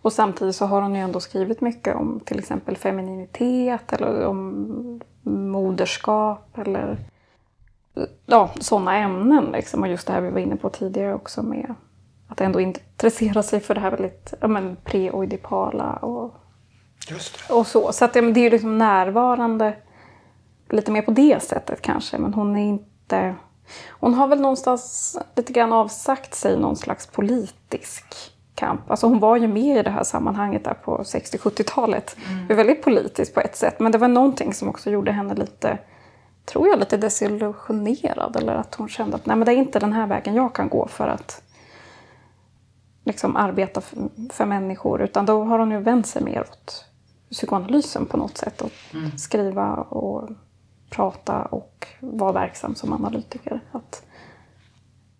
Och 0.01 0.13
samtidigt 0.13 0.55
så 0.55 0.65
har 0.65 0.81
hon 0.81 0.95
ju 0.95 1.01
ändå 1.01 1.19
skrivit 1.19 1.61
mycket 1.61 1.95
om 1.95 2.19
till 2.25 2.39
exempel 2.39 2.77
femininitet 2.77 3.93
eller 3.93 4.25
om 4.25 5.01
moderskap 5.23 6.57
eller 6.57 6.97
ja, 8.25 8.51
sådana 8.59 8.97
ämnen. 8.97 9.51
Liksom. 9.51 9.81
Och 9.81 9.87
just 9.87 10.07
det 10.07 10.13
här 10.13 10.21
vi 10.21 10.29
var 10.29 10.39
inne 10.39 10.55
på 10.55 10.69
tidigare 10.69 11.13
också 11.13 11.43
med 11.43 11.75
att 12.27 12.41
ändå 12.41 12.59
intressera 12.59 13.43
sig 13.43 13.59
för 13.59 13.75
det 13.75 13.81
här 13.81 13.91
väldigt 13.91 14.33
ja, 14.41 14.47
men, 14.47 14.77
preoidipala 14.83 15.93
och, 15.93 16.35
och 17.49 17.67
så. 17.67 17.91
Så 17.91 18.05
att, 18.05 18.15
ja, 18.15 18.21
det 18.21 18.39
är 18.39 18.43
ju 18.43 18.49
liksom 18.49 18.77
närvarande 18.77 19.75
lite 20.69 20.91
mer 20.91 21.01
på 21.01 21.11
det 21.11 21.43
sättet 21.43 21.81
kanske. 21.81 22.17
Men 22.17 22.33
hon 22.33 22.57
är 22.57 22.65
inte... 22.65 23.35
Hon 23.89 24.13
har 24.13 24.27
väl 24.27 24.41
någonstans 24.41 25.17
lite 25.35 25.53
grann 25.53 25.73
avsagt 25.73 26.33
sig 26.35 26.59
någon 26.59 26.75
slags 26.75 27.07
politisk 27.07 28.33
kamp. 28.55 28.91
Alltså 28.91 29.07
hon 29.07 29.19
var 29.19 29.37
ju 29.37 29.47
med 29.47 29.77
i 29.77 29.83
det 29.83 29.89
här 29.89 30.03
sammanhanget 30.03 30.63
där 30.63 30.73
på 30.73 30.97
60-70-talet. 30.97 32.15
Mm. 32.29 32.47
Väldigt 32.47 32.83
politiskt 32.83 33.33
på 33.33 33.39
ett 33.39 33.55
sätt. 33.55 33.79
Men 33.79 33.91
det 33.91 33.97
var 33.97 34.07
någonting 34.07 34.53
som 34.53 34.69
också 34.69 34.89
gjorde 34.89 35.11
henne 35.11 35.35
lite, 35.35 35.77
tror 36.45 36.67
jag, 36.67 36.79
lite 36.79 36.97
desillusionerad. 36.97 38.35
Eller 38.35 38.55
att 38.55 38.75
hon 38.75 38.89
kände 38.89 39.15
att 39.15 39.25
nej 39.25 39.35
men 39.35 39.45
det 39.45 39.53
är 39.53 39.57
inte 39.57 39.79
den 39.79 39.93
här 39.93 40.07
vägen 40.07 40.35
jag 40.35 40.55
kan 40.55 40.69
gå 40.69 40.87
för 40.87 41.07
att 41.07 41.41
liksom 43.05 43.35
arbeta 43.35 43.81
för, 43.81 43.97
för 44.31 44.45
människor. 44.45 45.01
Utan 45.01 45.25
då 45.25 45.43
har 45.43 45.59
hon 45.59 45.71
ju 45.71 45.79
vänt 45.79 46.07
sig 46.07 46.23
mer 46.23 46.41
åt 46.41 46.85
psykoanalysen 47.31 48.05
på 48.05 48.17
något 48.17 48.37
sätt. 48.37 48.61
Och 48.61 48.71
mm. 48.93 49.17
skriva 49.17 49.73
och 49.75 50.29
prata 50.95 51.41
och 51.41 51.87
vara 51.99 52.31
verksam 52.31 52.75
som 52.75 52.93
analytiker. 52.93 53.59
Att, 53.71 54.05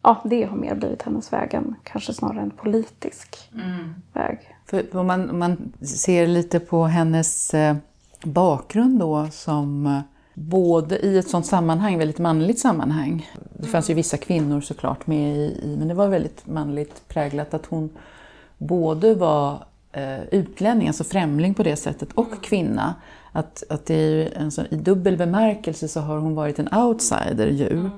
ja, 0.02 0.22
det 0.24 0.44
har 0.44 0.58
mer 0.58 0.76
blivit 0.76 1.02
hennes 1.02 1.34
väg 1.34 1.54
än 1.54 1.76
kanske 1.84 2.14
snarare 2.14 2.42
en 2.42 2.52
politisk 2.52 3.50
mm. 3.54 3.94
väg. 4.14 4.56
För 4.66 4.98
om 4.98 5.08
man, 5.08 5.30
om 5.30 5.40
man 5.40 5.74
ser 5.82 6.28
lite 6.28 6.60
på 6.60 6.86
hennes 6.86 7.54
eh, 7.54 7.76
bakgrund 8.24 9.00
då 9.00 9.28
som 9.32 9.86
eh, 9.86 10.00
både 10.34 11.00
i 11.00 11.18
ett 11.18 11.30
sånt 11.30 11.46
sammanhang, 11.46 11.98
väldigt 11.98 12.20
manligt 12.20 12.60
sammanhang. 12.60 13.30
Det 13.54 13.68
fanns 13.68 13.90
ju 13.90 13.94
vissa 13.94 14.18
kvinnor 14.18 14.62
såklart 14.62 15.08
med 15.08 15.38
i, 15.38 15.76
men 15.80 15.88
det 15.88 15.94
var 15.94 16.08
väldigt 16.08 16.48
manligt 16.48 17.08
präglat 17.08 17.54
att 17.54 17.66
hon 17.66 17.90
både 18.58 19.16
var 19.16 19.66
eh, 19.92 20.24
utlänning, 20.24 20.88
alltså 20.88 21.04
främling 21.04 21.54
på 21.54 21.64
det 21.64 21.76
sättet, 21.76 22.14
och 22.14 22.44
kvinna. 22.44 22.96
Att, 23.36 23.64
att 23.70 23.86
det 23.86 23.96
är 23.96 24.38
en 24.38 24.52
sån, 24.52 24.66
I 24.72 24.76
dubbel 24.76 25.18
bemärkelse 25.18 25.88
så 25.88 26.00
har 26.00 26.18
hon 26.18 26.36
varit 26.36 26.60
en 26.60 26.74
outsider 26.74 27.48
ju 27.48 27.70
mm. 27.70 27.92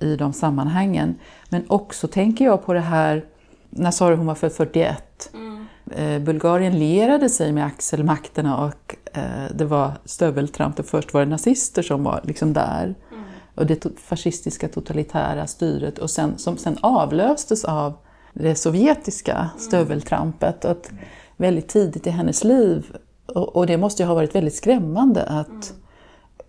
i 0.00 0.16
de 0.16 0.32
sammanhangen. 0.32 1.14
Men 1.48 1.64
också 1.68 2.08
tänker 2.08 2.44
jag 2.44 2.66
på 2.66 2.72
det 2.72 2.80
här, 2.80 3.24
när 3.70 3.90
sa 3.90 4.10
du 4.10 4.16
hon 4.16 4.26
var 4.26 4.34
född 4.34 4.52
41? 4.52 5.30
Mm. 5.34 5.66
Eh, 5.90 6.24
Bulgarien 6.24 6.78
lierade 6.78 7.28
sig 7.28 7.52
med 7.52 7.66
axelmakterna 7.66 8.64
och 8.64 8.96
eh, 9.12 9.54
det 9.54 9.64
var 9.64 9.92
stöveltramp. 10.04 10.86
Först 10.86 11.14
var 11.14 11.20
det 11.20 11.26
nazister 11.30 11.82
som 11.82 12.04
var 12.04 12.20
liksom 12.24 12.52
där. 12.52 12.84
Mm. 12.84 13.24
Och 13.54 13.66
det 13.66 13.86
fascistiska 13.96 14.68
totalitära 14.68 15.46
styret 15.46 15.98
och 15.98 16.10
sen, 16.10 16.38
som 16.38 16.56
sen 16.56 16.76
avlöstes 16.80 17.64
av 17.64 17.94
det 18.32 18.54
sovjetiska 18.54 19.34
mm. 19.34 19.48
stöveltrampet. 19.58 20.64
Att 20.64 20.90
väldigt 21.36 21.68
tidigt 21.68 22.06
i 22.06 22.10
hennes 22.10 22.44
liv 22.44 22.96
och, 23.34 23.66
det 23.66 23.76
måste 23.76 24.02
ju 24.02 24.06
ha 24.06 24.14
varit 24.14 24.34
väldigt 24.34 24.54
skrämmande 24.54 25.24
att 25.24 25.74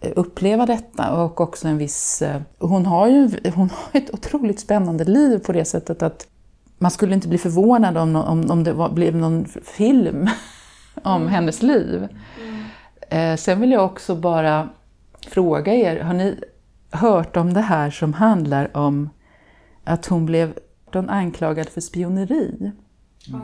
mm. 0.01 0.13
uppleva 0.15 0.65
detta 0.65 1.23
och 1.23 1.41
också 1.41 1.67
en 1.67 1.77
viss... 1.77 2.21
Eh, 2.21 2.41
hon 2.59 2.85
har 2.85 3.07
ju 3.07 3.29
hon 3.55 3.69
har 3.69 4.01
ett 4.01 4.13
otroligt 4.13 4.59
spännande 4.59 5.05
liv 5.05 5.39
på 5.39 5.51
det 5.51 5.65
sättet 5.65 6.03
att 6.03 6.27
man 6.77 6.91
skulle 6.91 7.15
inte 7.15 7.27
bli 7.27 7.37
förvånad 7.37 7.97
om, 7.97 8.15
om, 8.15 8.51
om 8.51 8.63
det 8.63 8.73
var, 8.73 8.89
blev 8.89 9.15
någon 9.15 9.45
film 9.63 10.29
om 11.03 11.21
mm. 11.21 11.27
hennes 11.27 11.61
liv. 11.61 12.07
Mm. 12.41 12.63
Eh, 13.09 13.37
sen 13.37 13.61
vill 13.61 13.71
jag 13.71 13.85
också 13.85 14.15
bara 14.15 14.69
fråga 15.27 15.73
er, 15.73 15.99
har 15.99 16.13
ni 16.13 16.39
hört 16.91 17.37
om 17.37 17.53
det 17.53 17.61
här 17.61 17.91
som 17.91 18.13
handlar 18.13 18.77
om 18.77 19.09
att 19.83 20.05
hon 20.05 20.25
blev 20.25 20.53
anklagad 20.93 21.69
för 21.69 21.81
spioneri? 21.81 22.71
Mm. 23.29 23.41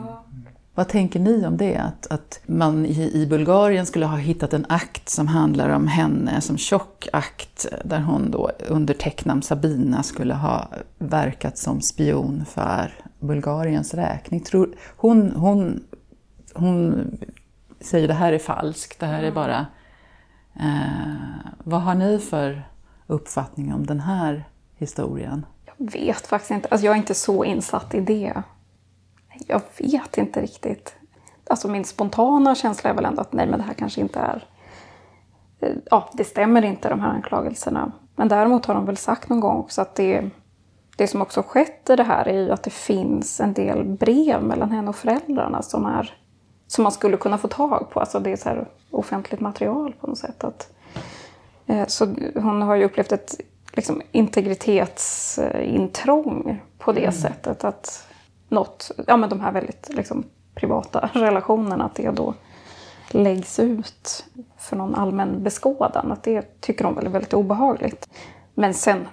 Vad 0.76 0.88
tänker 0.88 1.20
ni 1.20 1.46
om 1.46 1.56
det? 1.56 1.76
Att, 1.76 2.06
att 2.06 2.40
man 2.46 2.86
i, 2.86 3.10
i, 3.14 3.26
Bulgarien 3.26 3.86
skulle 3.86 4.06
ha 4.06 4.16
hittat 4.16 4.52
en 4.52 4.66
akt 4.68 5.08
som 5.08 5.28
handlar 5.28 5.68
om 5.68 5.86
henne 5.86 6.40
som 6.40 6.58
tjock 6.58 7.08
akt 7.12 7.66
där 7.84 8.00
hon 8.00 8.30
då 8.30 8.50
under 8.68 8.94
täcknamn 8.94 9.42
Sabina 9.42 10.02
skulle 10.02 10.34
ha 10.34 10.68
verkat 10.98 11.58
som 11.58 11.80
spion 11.80 12.44
för 12.44 12.92
Bulgariens 13.20 13.94
räkning. 13.94 14.40
Tror, 14.40 14.74
hon, 14.96 15.32
hon, 15.36 15.84
hon 16.54 17.10
säger 17.80 18.08
det 18.08 18.14
här 18.14 18.32
är 18.32 18.38
falskt, 18.38 19.00
det 19.00 19.06
här 19.06 19.22
är 19.22 19.32
bara... 19.32 19.66
Eh, 20.60 21.14
vad 21.58 21.82
har 21.82 21.94
ni 21.94 22.18
för 22.18 22.62
uppfattning 23.06 23.74
om 23.74 23.86
den 23.86 24.00
här 24.00 24.48
historien? 24.76 25.46
Jag 25.64 25.92
vet 25.92 26.26
faktiskt 26.26 26.50
inte. 26.50 26.68
Alltså 26.68 26.86
jag 26.86 26.92
är 26.92 26.98
inte 26.98 27.14
så 27.14 27.44
insatt 27.44 27.94
i 27.94 28.00
det. 28.00 28.42
Jag 29.46 29.60
vet 29.78 30.18
inte 30.18 30.40
riktigt. 30.40 30.96
Alltså 31.50 31.68
min 31.68 31.84
spontana 31.84 32.54
känsla 32.54 32.90
är 32.90 32.94
väl 32.94 33.04
ändå 33.04 33.20
att 33.20 33.32
nej, 33.32 33.46
men 33.46 33.58
det 33.58 33.64
här 33.64 33.74
kanske 33.74 34.00
inte 34.00 34.18
är... 34.18 34.44
Eh, 35.60 35.72
ja, 35.90 36.10
det 36.12 36.24
stämmer 36.24 36.64
inte 36.64 36.88
de 36.88 37.00
här 37.00 37.08
anklagelserna. 37.08 37.92
Men 38.16 38.28
däremot 38.28 38.66
har 38.66 38.74
de 38.74 38.86
väl 38.86 38.96
sagt 38.96 39.28
någon 39.28 39.40
gång 39.40 39.56
också 39.56 39.82
att 39.82 39.94
det, 39.94 40.30
det 40.96 41.06
som 41.06 41.22
också 41.22 41.42
skett 41.42 41.90
i 41.90 41.96
det 41.96 42.02
här 42.02 42.28
är 42.28 42.42
ju 42.42 42.50
att 42.50 42.62
det 42.62 42.70
finns 42.70 43.40
en 43.40 43.52
del 43.52 43.84
brev 43.84 44.42
mellan 44.42 44.70
henne 44.70 44.88
och 44.88 44.96
föräldrarna 44.96 45.62
som, 45.62 45.86
är, 45.86 46.14
som 46.66 46.82
man 46.82 46.92
skulle 46.92 47.16
kunna 47.16 47.38
få 47.38 47.48
tag 47.48 47.90
på. 47.90 48.00
Alltså 48.00 48.20
det 48.20 48.32
är 48.32 48.36
så 48.36 48.48
här 48.48 48.68
offentligt 48.90 49.40
material 49.40 49.94
på 50.00 50.06
något 50.06 50.18
sätt. 50.18 50.44
Att, 50.44 50.72
eh, 51.66 51.86
så 51.86 52.14
hon 52.34 52.62
har 52.62 52.74
ju 52.74 52.84
upplevt 52.84 53.12
ett 53.12 53.40
liksom, 53.72 54.02
integritetsintrång 54.12 56.60
på 56.78 56.92
det 56.92 57.00
mm. 57.00 57.12
sättet. 57.12 57.64
att 57.64 58.05
något, 58.48 58.90
ja 59.06 59.16
men 59.16 59.30
de 59.30 59.40
här 59.40 59.52
väldigt 59.52 59.88
liksom, 59.94 60.24
privata 60.54 61.10
relationerna, 61.12 61.84
att 61.84 61.94
det 61.94 62.10
då 62.10 62.34
läggs 63.10 63.58
ut 63.58 64.24
för 64.58 64.76
någon 64.76 64.94
allmän 64.94 65.42
beskådan. 65.42 66.12
Att 66.12 66.22
det 66.22 66.60
tycker 66.60 66.84
de 66.84 66.94
väl 66.94 67.06
är 67.06 67.10
väldigt 67.10 67.34
obehagligt. 67.34 68.08
Men 68.54 68.74
sen, 68.74 69.08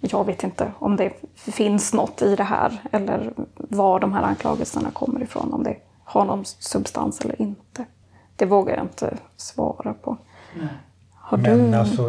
jag 0.00 0.24
vet 0.24 0.44
inte 0.44 0.72
om 0.78 0.96
det 0.96 1.12
finns 1.34 1.94
något 1.94 2.22
i 2.22 2.36
det 2.36 2.44
här 2.44 2.80
eller 2.92 3.32
var 3.56 4.00
de 4.00 4.12
här 4.12 4.22
anklagelserna 4.22 4.90
kommer 4.90 5.22
ifrån, 5.22 5.52
om 5.52 5.62
det 5.62 5.76
har 6.04 6.24
någon 6.24 6.44
substans 6.44 7.20
eller 7.20 7.42
inte. 7.42 7.84
Det 8.36 8.46
vågar 8.46 8.76
jag 8.76 8.84
inte 8.84 9.16
svara 9.36 9.94
på. 9.94 10.16
Har 11.14 11.38
Men 11.38 11.70
du... 11.70 11.76
alltså, 11.76 12.02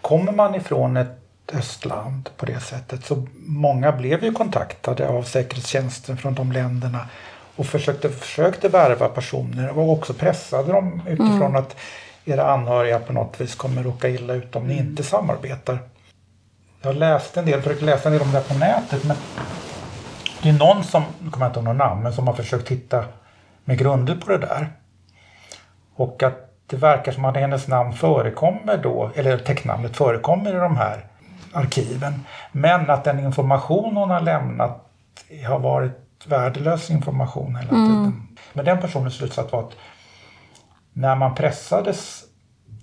kommer 0.00 0.32
man 0.32 0.54
ifrån 0.54 0.96
ett 0.96 1.19
östland 1.54 2.30
på 2.36 2.46
det 2.46 2.60
sättet. 2.60 3.04
Så 3.04 3.26
många 3.46 3.92
blev 3.92 4.24
ju 4.24 4.32
kontaktade 4.32 5.08
av 5.08 5.22
säkerhetstjänsten 5.22 6.16
från 6.16 6.34
de 6.34 6.52
länderna 6.52 7.08
och 7.56 7.66
försökte, 7.66 8.08
försökte 8.08 8.68
värva 8.68 9.08
personer 9.08 9.78
och 9.78 9.92
också 9.92 10.14
pressade 10.14 10.72
dem 10.72 11.02
utifrån 11.06 11.42
mm. 11.42 11.56
att 11.56 11.76
era 12.24 12.52
anhöriga 12.52 12.98
på 12.98 13.12
något 13.12 13.40
vis 13.40 13.54
kommer 13.54 13.82
råka 13.82 14.08
illa 14.08 14.34
ut 14.34 14.56
om 14.56 14.66
ni 14.66 14.74
mm. 14.74 14.86
inte 14.86 15.02
samarbetar. 15.02 15.78
Jag 16.82 16.96
läste 16.96 17.40
en 17.40 17.46
del, 17.46 17.62
försökte 17.62 17.84
läsa 17.84 18.08
en 18.08 18.12
del 18.12 18.22
om 18.22 18.32
det 18.32 18.48
på 18.48 18.54
nätet 18.54 19.04
men 19.04 19.16
det 20.42 20.48
är 20.48 20.52
någon 20.52 20.84
som, 20.84 21.02
nu 21.18 21.30
kommer 21.30 21.46
jag 21.46 21.50
inte 21.50 21.58
ihåg 21.58 21.64
någon 21.64 21.76
namn, 21.76 22.02
men 22.02 22.12
som 22.12 22.26
har 22.26 22.34
försökt 22.34 22.66
titta 22.66 23.04
med 23.64 23.78
grunder 23.78 24.14
på 24.14 24.30
det 24.30 24.38
där. 24.38 24.72
Och 25.94 26.22
att 26.22 26.50
det 26.66 26.76
verkar 26.76 27.12
som 27.12 27.24
att 27.24 27.36
hennes 27.36 27.68
namn 27.68 27.92
förekommer 27.92 28.76
då, 28.76 29.10
eller 29.14 29.38
tecknamnet 29.38 29.96
förekommer 29.96 30.50
i 30.50 30.58
de 30.58 30.76
här 30.76 31.09
arkiven. 31.52 32.24
Men 32.52 32.90
att 32.90 33.04
den 33.04 33.18
information 33.18 33.96
hon 33.96 34.10
har 34.10 34.20
lämnat 34.20 34.86
har 35.48 35.58
varit 35.58 36.26
värdelös 36.26 36.90
information 36.90 37.56
hela 37.56 37.70
mm. 37.70 37.86
tiden. 37.86 38.28
Men 38.52 38.64
den 38.64 38.80
personens 38.80 39.14
slutsats 39.14 39.52
var 39.52 39.60
att 39.60 39.76
när 40.92 41.16
man 41.16 41.34
pressades 41.34 42.24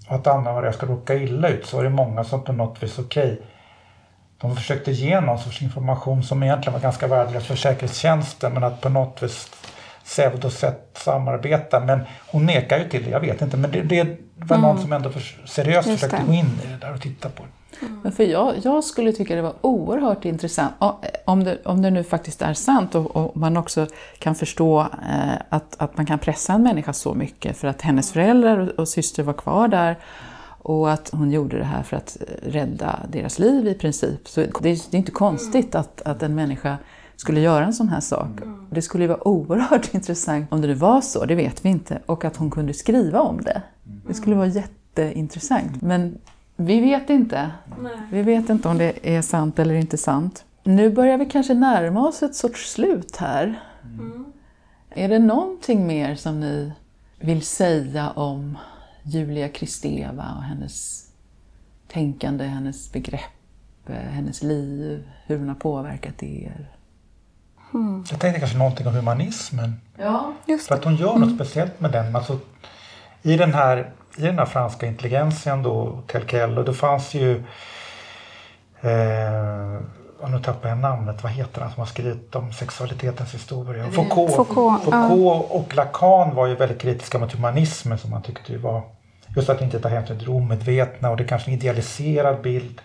att 0.08 0.28
anhöriga 0.28 0.74
ska 0.74 0.86
råka 0.86 1.16
illa 1.16 1.48
ut 1.48 1.66
så 1.66 1.78
var 1.78 1.84
det 1.84 1.90
många 1.90 2.24
som 2.24 2.44
på 2.44 2.54
något 2.54 2.84
vis 2.84 3.00
okej. 3.00 3.34
Okay, 3.34 3.46
de 4.38 4.56
försökte 4.56 4.92
ge 4.92 5.22
någon 5.22 5.40
sorts 5.40 5.62
information 5.62 6.24
som 6.24 6.44
egentligen 6.44 6.74
var 6.74 6.80
ganska 6.80 7.08
värdelös 7.08 7.46
för 7.46 7.56
säkerhetstjänsten 7.56 8.54
men 8.54 8.64
att 8.64 8.82
på 8.82 8.90
något 8.90 9.24
vis 9.24 9.52
pseudosätt 10.04 10.90
samarbeta. 10.94 11.80
Men 11.80 12.00
hon 12.32 12.46
nekar 12.46 12.78
ju 12.78 12.90
till 12.90 13.04
det, 13.04 13.10
jag 13.10 13.20
vet 13.20 13.42
inte. 13.42 13.58
Men 13.58 13.72
det, 13.72 13.82
det 13.82 14.18
var 14.36 14.58
mm. 14.58 14.70
någon 14.70 14.82
som 14.82 14.94
ändå 14.94 15.10
för, 15.10 15.48
seriöst 15.48 15.88
Just 15.88 16.02
försökte 16.02 16.18
det. 16.18 16.28
gå 16.28 16.34
in 16.34 16.60
i 16.66 16.68
det 16.68 16.78
där 16.78 16.94
och 16.94 17.02
titta 17.02 17.30
på 17.30 17.44
det. 17.44 17.57
Mm. 17.82 18.12
För 18.12 18.24
jag, 18.24 18.56
jag, 18.64 18.84
skulle 18.84 19.12
tycka 19.12 19.36
det 19.36 19.42
var 19.42 19.54
oerhört 19.62 20.26
intressant, 20.26 20.74
om 21.26 21.44
det, 21.44 21.58
om 21.66 21.82
det 21.82 21.90
nu 21.90 22.04
faktiskt 22.04 22.42
är 22.42 22.54
sant 22.54 22.96
och, 22.96 23.16
och 23.16 23.38
man 23.38 23.58
också 23.58 23.88
kan 24.20 24.36
förstå 24.36 24.80
eh, 24.82 25.36
att, 25.50 25.76
att 25.82 25.98
man 25.98 26.06
kan 26.06 26.20
pressa 26.20 26.54
en 26.54 26.64
människa 26.64 26.94
så 26.94 27.14
mycket 27.14 27.58
för 27.58 27.68
att 27.68 27.82
hennes 27.82 28.12
föräldrar 28.12 28.58
och, 28.58 28.70
och 28.70 28.88
syster 28.88 29.24
var 29.24 29.34
kvar 29.34 29.68
där 29.68 29.98
och 30.68 30.92
att 30.92 31.10
hon 31.10 31.32
gjorde 31.32 31.58
det 31.58 31.64
här 31.64 31.84
för 31.84 31.98
att 31.98 32.18
rädda 32.44 33.00
deras 33.10 33.40
liv 33.40 33.68
i 33.68 33.74
princip. 33.74 34.28
Så 34.28 34.42
det, 34.42 34.70
är, 34.70 34.92
det 34.92 34.98
är 34.98 35.00
inte 35.00 35.12
konstigt 35.12 35.76
att, 35.76 36.02
att 36.02 36.24
en 36.24 36.36
människa 36.36 36.78
skulle 37.16 37.40
göra 37.40 37.66
en 37.66 37.74
sån 37.74 37.90
här 37.90 38.00
sak. 38.00 38.42
Mm. 38.42 38.66
Det 38.70 38.82
skulle 38.82 39.04
ju 39.04 39.08
vara 39.08 39.28
oerhört 39.28 39.90
intressant 39.94 40.52
om 40.52 40.62
det 40.62 40.68
nu 40.68 40.74
var 40.74 41.02
så, 41.02 41.26
det 41.26 41.36
vet 41.36 41.66
vi 41.66 41.70
inte, 41.70 42.02
och 42.06 42.26
att 42.26 42.38
hon 42.38 42.52
kunde 42.52 42.74
skriva 42.74 43.22
om 43.22 43.42
det. 43.42 43.62
Det 44.08 44.14
skulle 44.14 44.36
vara 44.36 44.48
jätteintressant. 44.48 45.82
Men 45.82 46.18
vi 46.58 46.80
vet 46.80 47.10
inte. 47.10 47.52
Nej. 47.80 47.98
Vi 48.12 48.22
vet 48.22 48.50
inte 48.50 48.68
om 48.68 48.78
det 48.78 49.16
är 49.16 49.22
sant 49.22 49.60
eller 49.60 49.76
inte 49.76 49.98
sant. 49.98 50.46
Nu 50.64 50.90
börjar 50.90 51.18
vi 51.18 51.26
kanske 51.26 51.54
närma 51.54 52.08
oss 52.08 52.24
ett 52.24 52.36
sorts 52.36 52.72
slut 52.72 53.16
här. 53.16 53.62
Mm. 53.84 54.26
Är 54.90 55.10
det 55.10 55.20
någonting 55.20 55.88
mer 55.88 56.16
som 56.16 56.40
ni 56.40 56.72
vill 57.20 57.42
säga 57.42 58.10
om 58.10 58.58
Julia 59.04 59.50
Kristeva 59.50 60.34
och 60.38 60.44
hennes 60.44 61.08
tänkande, 61.88 62.46
hennes 62.46 62.92
begrepp, 62.92 63.22
hennes 63.88 64.44
liv, 64.44 65.04
hur 65.26 65.38
hon 65.38 65.48
har 65.48 65.56
påverkat 65.56 66.24
er? 66.24 66.72
Mm. 67.74 68.04
Jag 68.10 68.20
tänkte 68.20 68.40
kanske 68.40 68.58
någonting 68.58 68.88
om 68.88 68.94
humanismen. 68.94 69.74
Ja, 69.98 70.34
just 70.46 70.68
För 70.68 70.76
att 70.76 70.84
hon 70.84 70.96
gör 70.96 71.14
något 71.14 71.24
mm. 71.24 71.36
speciellt 71.36 71.80
med 71.80 71.92
den. 71.92 72.16
Alltså, 72.16 72.40
i, 73.22 73.38
den 73.38 73.54
här, 73.54 73.92
I 74.18 74.22
den 74.22 74.40
här 74.40 74.46
franska 74.46 74.86
intelligensien 74.86 75.64
då, 75.64 76.02
Telkel, 76.08 76.58
och 76.58 76.66
det 76.66 76.74
fanns 76.74 77.14
ju 77.14 77.44
eh, 78.82 79.82
och 80.20 80.32
nu 80.32 80.40
tappar 80.40 80.70
jag 80.70 80.78
namnet, 80.78 81.24
vad 81.24 81.32
heter 81.32 81.62
han 81.62 81.72
som 81.72 81.80
har 81.80 81.88
skrivit 81.88 82.36
om 82.36 82.54
sexualitetens 82.54 83.34
historia? 83.34 83.92
Foucault. 83.92 84.36
Foucault, 84.36 84.84
Foucault 84.84 85.52
och 85.52 85.76
Lacan 85.76 86.36
var 86.36 86.48
ju 86.48 86.56
väldigt 86.56 86.82
kritiska 86.82 87.20
mot 87.20 87.34
humanismen 87.34 87.98
som 87.98 88.10
man 88.10 88.22
tyckte 88.22 88.58
var 88.58 88.84
just 89.36 89.50
att 89.50 89.62
inte 89.62 89.80
ta 89.80 89.90
hänsyn 89.90 90.18
till 90.18 90.28
det 90.28 90.34
omedvetna 90.34 91.10
och 91.10 91.18
det 91.18 91.24
är 91.24 91.28
kanske 91.28 91.52
en 91.52 91.58
idealiserad 91.58 92.42
bild 92.42 92.82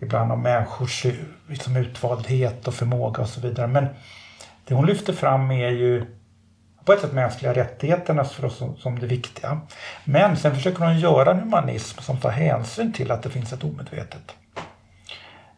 ibland 0.00 0.32
om 0.32 0.42
människors 0.42 1.06
liksom, 1.48 1.76
utvaldhet 1.76 2.68
och 2.68 2.74
förmåga 2.74 3.22
och 3.22 3.28
så 3.28 3.40
vidare. 3.40 3.66
Men 3.66 3.86
det 4.64 4.74
hon 4.74 4.86
lyfter 4.86 5.12
fram 5.12 5.50
är 5.50 5.70
ju 5.70 6.19
på 6.84 6.92
ett 6.92 7.00
sätt 7.00 7.12
mänskliga 7.12 7.54
rättigheterna 7.54 8.24
för 8.24 8.44
oss 8.44 8.56
som, 8.56 8.76
som 8.76 8.98
det 8.98 9.06
viktiga. 9.06 9.60
Men 10.04 10.36
sen 10.36 10.54
försöker 10.54 10.84
hon 10.84 10.98
göra 10.98 11.30
en 11.30 11.40
humanism 11.40 12.00
som 12.00 12.16
tar 12.16 12.30
hänsyn 12.30 12.92
till 12.92 13.10
att 13.10 13.22
det 13.22 13.30
finns 13.30 13.52
ett 13.52 13.64
omedvetet. 13.64 14.34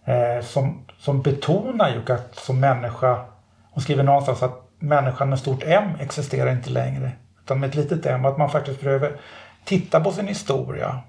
Eh, 0.05 0.45
som, 0.45 0.85
som 0.99 1.23
betonar 1.23 1.91
ju 1.91 2.15
att 2.15 2.35
som 2.35 2.61
människa, 2.61 3.25
hon 3.71 3.83
skriver 3.83 4.03
någonstans 4.03 4.43
att 4.43 4.69
människan 4.79 5.29
med 5.29 5.39
stort 5.39 5.63
M 5.67 5.91
existerar 6.01 6.53
inte 6.53 6.71
längre. 6.71 7.13
Utan 7.45 7.61
med 7.61 7.69
ett 7.69 7.75
litet 7.75 8.07
M, 8.07 8.25
att 8.25 8.39
man 8.39 8.51
faktiskt 8.51 8.81
behöver 8.81 9.17
titta 9.65 10.01
på 10.01 10.13
sin 10.13 10.29
historia 10.29 11.01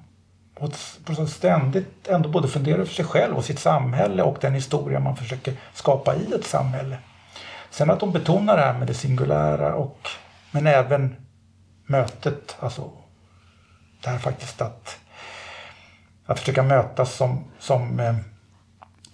och 0.60 1.30
ständigt 1.30 2.08
ändå 2.08 2.30
både 2.30 2.48
fundera 2.48 2.76
över 2.76 2.86
sig 2.86 3.06
själv 3.06 3.36
och 3.36 3.46
sitt 3.46 3.60
samhälle 3.60 4.24
och 4.24 4.38
den 4.42 4.54
historia 4.54 5.00
man 5.00 5.16
försöker 5.16 5.54
skapa 5.74 6.16
i 6.16 6.34
ett 6.34 6.46
samhälle. 6.46 6.98
Sen 7.74 7.90
att 7.90 8.00
de 8.00 8.12
betonar 8.12 8.58
det 8.58 8.64
här 8.64 8.74
med 8.74 8.88
det 8.88 8.94
singulära 8.94 9.76
och 9.76 10.08
men 10.52 10.68
även 10.68 11.16
mötet, 11.86 12.56
alltså 12.60 12.92
det 14.04 14.10
här 14.10 14.18
faktiskt 14.18 14.62
att, 14.62 14.98
att 16.26 16.40
försöka 16.40 16.64
mötas 16.64 17.16
som, 17.16 17.44
som 17.60 18.00
eh, 18.00 18.16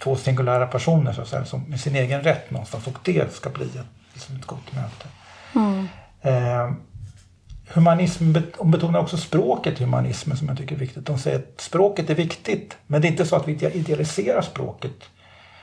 två 0.03 0.15
singulära 0.15 0.67
personer 0.67 1.13
så 1.13 1.21
att 1.21 1.27
säga, 1.27 1.45
som 1.45 1.61
med 1.61 1.79
sin 1.79 1.95
egen 1.95 2.21
rätt 2.21 2.51
någonstans 2.51 2.87
och 2.87 2.99
det 3.03 3.33
ska 3.33 3.49
bli 3.49 3.65
ett, 3.65 3.85
liksom 4.13 4.35
ett 4.35 4.45
gott 4.45 4.75
möte. 4.75 5.07
Mm. 5.55 5.87
Eh, 6.21 6.71
humanism 7.73 8.33
betonar 8.63 8.99
också 8.99 9.17
språket 9.17 9.81
i 9.81 9.83
humanismen 9.83 10.37
som 10.37 10.47
jag 10.47 10.57
tycker 10.57 10.75
är 10.75 10.79
viktigt. 10.79 11.05
De 11.05 11.19
säger 11.19 11.39
att 11.39 11.61
språket 11.61 12.09
är 12.09 12.15
viktigt, 12.15 12.77
men 12.87 13.01
det 13.01 13.07
är 13.07 13.11
inte 13.11 13.25
så 13.25 13.35
att 13.35 13.47
vi 13.47 13.51
idealiserar 13.51 14.41
språket. 14.41 15.09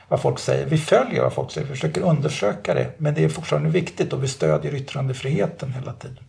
Vad 0.07 0.21
folk 0.21 0.39
säger. 0.39 0.65
Vi 0.65 0.77
följer 0.77 1.21
vad 1.21 1.33
folk 1.33 1.51
säger, 1.51 1.67
vi 1.67 1.73
försöker 1.73 2.01
undersöka 2.01 2.73
det, 2.73 2.91
men 2.97 3.13
det 3.13 3.23
är 3.23 3.29
fortfarande 3.29 3.69
viktigt 3.69 4.13
och 4.13 4.23
vi 4.23 4.27
stödjer 4.27 4.75
yttrandefriheten 4.75 5.73
hela 5.73 5.93
tiden. 5.93 6.23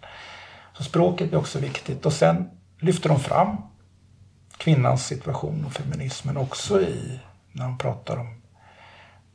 Så 0.72 0.84
språket 0.84 1.32
är 1.32 1.36
också 1.36 1.58
viktigt. 1.58 2.06
Och 2.06 2.12
sen 2.12 2.50
lyfter 2.80 3.08
de 3.08 3.20
fram 3.20 3.56
kvinnans 4.56 5.06
situation 5.06 5.64
och 5.66 5.72
feminismen 5.72 6.36
också 6.36 6.80
i, 6.80 7.20
när 7.52 7.64
de 7.64 7.78
pratar 7.78 8.16
om, 8.16 8.42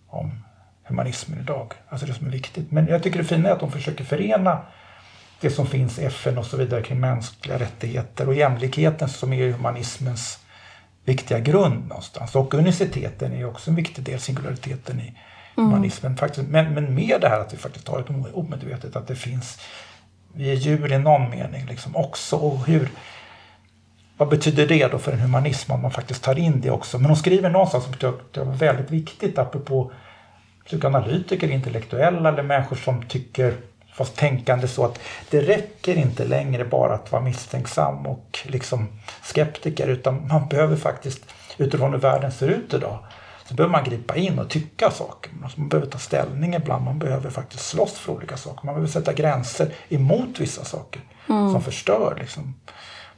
om 0.08 0.44
humanismen 0.84 1.40
idag. 1.40 1.74
Alltså 1.90 2.06
det 2.06 2.14
som 2.14 2.28
är 2.28 2.32
viktigt. 2.32 2.72
Men 2.72 2.88
jag 2.88 3.04
tycker 3.04 3.20
det 3.20 3.26
fina 3.26 3.50
är 3.50 3.54
att 3.54 3.60
de 3.60 3.72
försöker 3.72 4.04
förena 4.04 4.62
det 5.40 5.50
som 5.50 5.68
finns 5.68 6.00
i 6.00 6.06
FN 6.06 6.38
och 6.38 6.46
så 6.46 6.58
vidare 6.58 6.84
kring 6.84 7.00
mänskliga 7.00 7.60
rättigheter 7.60 8.28
och 8.28 8.36
jämlikheten 8.36 9.10
som 9.10 9.34
är 9.34 9.52
humanismens 9.52 10.40
viktiga 11.06 11.40
grund 11.40 11.88
någonstans. 11.88 12.36
Och 12.36 12.54
universiteten 12.54 13.34
är 13.34 13.46
också 13.46 13.70
en 13.70 13.76
viktig 13.76 14.04
del, 14.04 14.20
singulariteten 14.20 15.00
i 15.00 15.14
mm. 15.58 15.70
humanismen. 15.70 16.18
Faktiskt. 16.18 16.48
Men, 16.50 16.74
men 16.74 16.96
med 16.96 17.22
det 17.22 17.30
här 17.30 17.40
att 17.40 17.54
vi 17.54 17.58
faktiskt 17.58 17.88
har 17.88 18.00
ett 18.00 18.34
omedvetet, 18.34 18.96
att 18.96 19.08
det 19.08 19.16
finns, 19.16 19.60
vi 20.34 20.52
är 20.52 20.56
djur 20.56 20.94
i 20.94 20.98
någon 20.98 21.30
mening 21.30 21.66
liksom 21.66 21.96
också. 21.96 22.36
Och 22.36 22.66
hur, 22.68 22.90
vad 24.18 24.30
betyder 24.30 24.68
det 24.68 24.88
då 24.88 25.00
för 25.00 25.12
en 25.12 25.20
humanism 25.20 25.72
om 25.72 25.82
man 25.82 25.92
faktiskt 25.92 26.24
tar 26.24 26.40
in 26.40 26.62
det 26.62 26.72
också? 26.72 26.98
Men 26.98 27.06
hon 27.06 27.18
skriver 27.18 27.50
någonstans 27.50 27.84
som 27.84 27.94
tycker 27.94 28.44
var 28.44 28.54
väldigt 28.54 28.92
viktigt 28.92 29.38
apropå 29.38 29.92
psykoanalytiker, 30.66 31.52
intellektuella 31.52 32.30
eller 32.30 32.44
människor 32.44 32.76
som 32.76 33.04
tycker 33.04 33.54
fast 33.94 34.16
tänkande 34.16 34.68
så 34.68 34.86
att 34.86 35.00
det 35.30 35.42
räcker 35.42 35.96
inte 35.96 36.26
längre 36.26 36.66
bara 36.66 36.94
att 36.94 37.12
vara 37.12 37.22
misstänksam 37.22 38.06
och 38.06 38.40
liksom 38.46 38.88
skeptiker 39.24 39.88
utan 39.88 40.28
man 40.28 40.48
behöver 40.48 40.76
faktiskt 40.76 41.26
utifrån 41.58 41.92
hur 41.92 42.00
världen 42.00 42.32
ser 42.32 42.48
ut 42.48 42.74
idag 42.74 43.00
så 43.46 43.54
behöver 43.54 43.72
man 43.72 43.84
gripa 43.84 44.16
in 44.16 44.40
och 44.40 44.50
tycka 44.50 44.92
saker. 44.92 45.32
Man 45.42 45.70
behöver 45.70 45.90
ta 45.90 45.98
ställning 45.98 46.54
ibland, 46.54 46.86
man 46.86 47.00
behöver 47.00 47.30
faktiskt 47.30 47.66
slåss 47.66 47.94
för 47.94 48.14
olika 48.14 48.38
saker. 48.38 48.66
Man 48.66 48.76
behöver 48.76 48.92
sätta 48.92 49.14
gränser 49.14 49.74
emot 49.90 50.40
vissa 50.40 50.64
saker 50.64 51.02
mm. 51.30 51.52
som 51.52 51.62
förstör 51.62 52.18
liksom, 52.20 52.56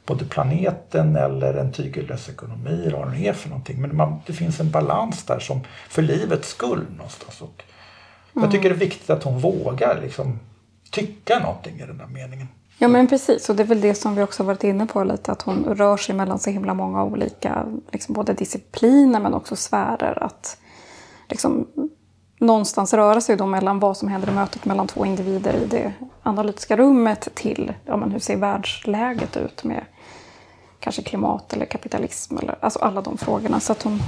både 0.06 0.24
planeten 0.24 1.16
eller 1.16 1.54
en 1.54 1.72
tygellös 1.72 2.28
ekonomi 2.28 2.82
eller 2.86 2.98
vad 2.98 3.12
det 3.12 3.28
är 3.28 3.32
för 3.32 3.48
någonting. 3.48 3.80
Men 3.80 3.96
man, 3.96 4.20
det 4.26 4.32
finns 4.32 4.60
en 4.60 4.70
balans 4.70 5.24
där 5.24 5.38
som 5.38 5.60
för 5.88 6.02
livets 6.02 6.48
skull 6.48 6.86
någonstans. 6.96 7.40
Och 7.40 7.64
mm. 8.34 8.44
Jag 8.44 8.50
tycker 8.50 8.68
det 8.68 8.74
är 8.74 8.78
viktigt 8.78 9.10
att 9.10 9.22
hon 9.22 9.38
vågar 9.38 10.00
liksom, 10.00 10.40
tycka 10.90 11.38
någonting 11.38 11.80
i 11.80 11.86
den 11.86 11.98
där 11.98 12.06
meningen. 12.06 12.48
Ja 12.78 12.88
men 12.88 13.06
precis, 13.06 13.48
och 13.48 13.56
det 13.56 13.62
är 13.62 13.66
väl 13.66 13.80
det 13.80 13.94
som 13.94 14.14
vi 14.14 14.22
också 14.22 14.42
varit 14.42 14.64
inne 14.64 14.86
på 14.86 15.04
lite, 15.04 15.32
att 15.32 15.42
hon 15.42 15.64
rör 15.64 15.96
sig 15.96 16.14
mellan 16.14 16.38
så 16.38 16.50
himla 16.50 16.74
många 16.74 17.04
olika, 17.04 17.66
liksom 17.92 18.14
både 18.14 18.32
discipliner 18.32 19.20
men 19.20 19.34
också 19.34 19.56
sfärer. 19.56 20.22
Att 20.22 20.58
liksom, 21.28 21.66
någonstans 22.38 22.94
röra 22.94 23.20
sig 23.20 23.36
då 23.36 23.46
mellan 23.46 23.78
vad 23.78 23.96
som 23.96 24.08
händer 24.08 24.28
i 24.28 24.34
mötet 24.34 24.64
mellan 24.64 24.86
två 24.86 25.06
individer 25.06 25.54
i 25.54 25.66
det 25.66 25.92
analytiska 26.22 26.76
rummet 26.76 27.28
till 27.34 27.72
ja, 27.84 27.96
men 27.96 28.10
hur 28.10 28.18
ser 28.18 28.36
världsläget 28.36 29.36
ut 29.36 29.64
med 29.64 29.84
kanske 30.80 31.02
klimat 31.02 31.52
eller 31.52 31.66
kapitalism 31.66 32.38
eller 32.38 32.56
alltså 32.60 32.78
alla 32.78 33.00
de 33.00 33.18
frågorna. 33.18 33.60
Så 33.60 33.72
att 33.72 33.82
hon 33.82 33.98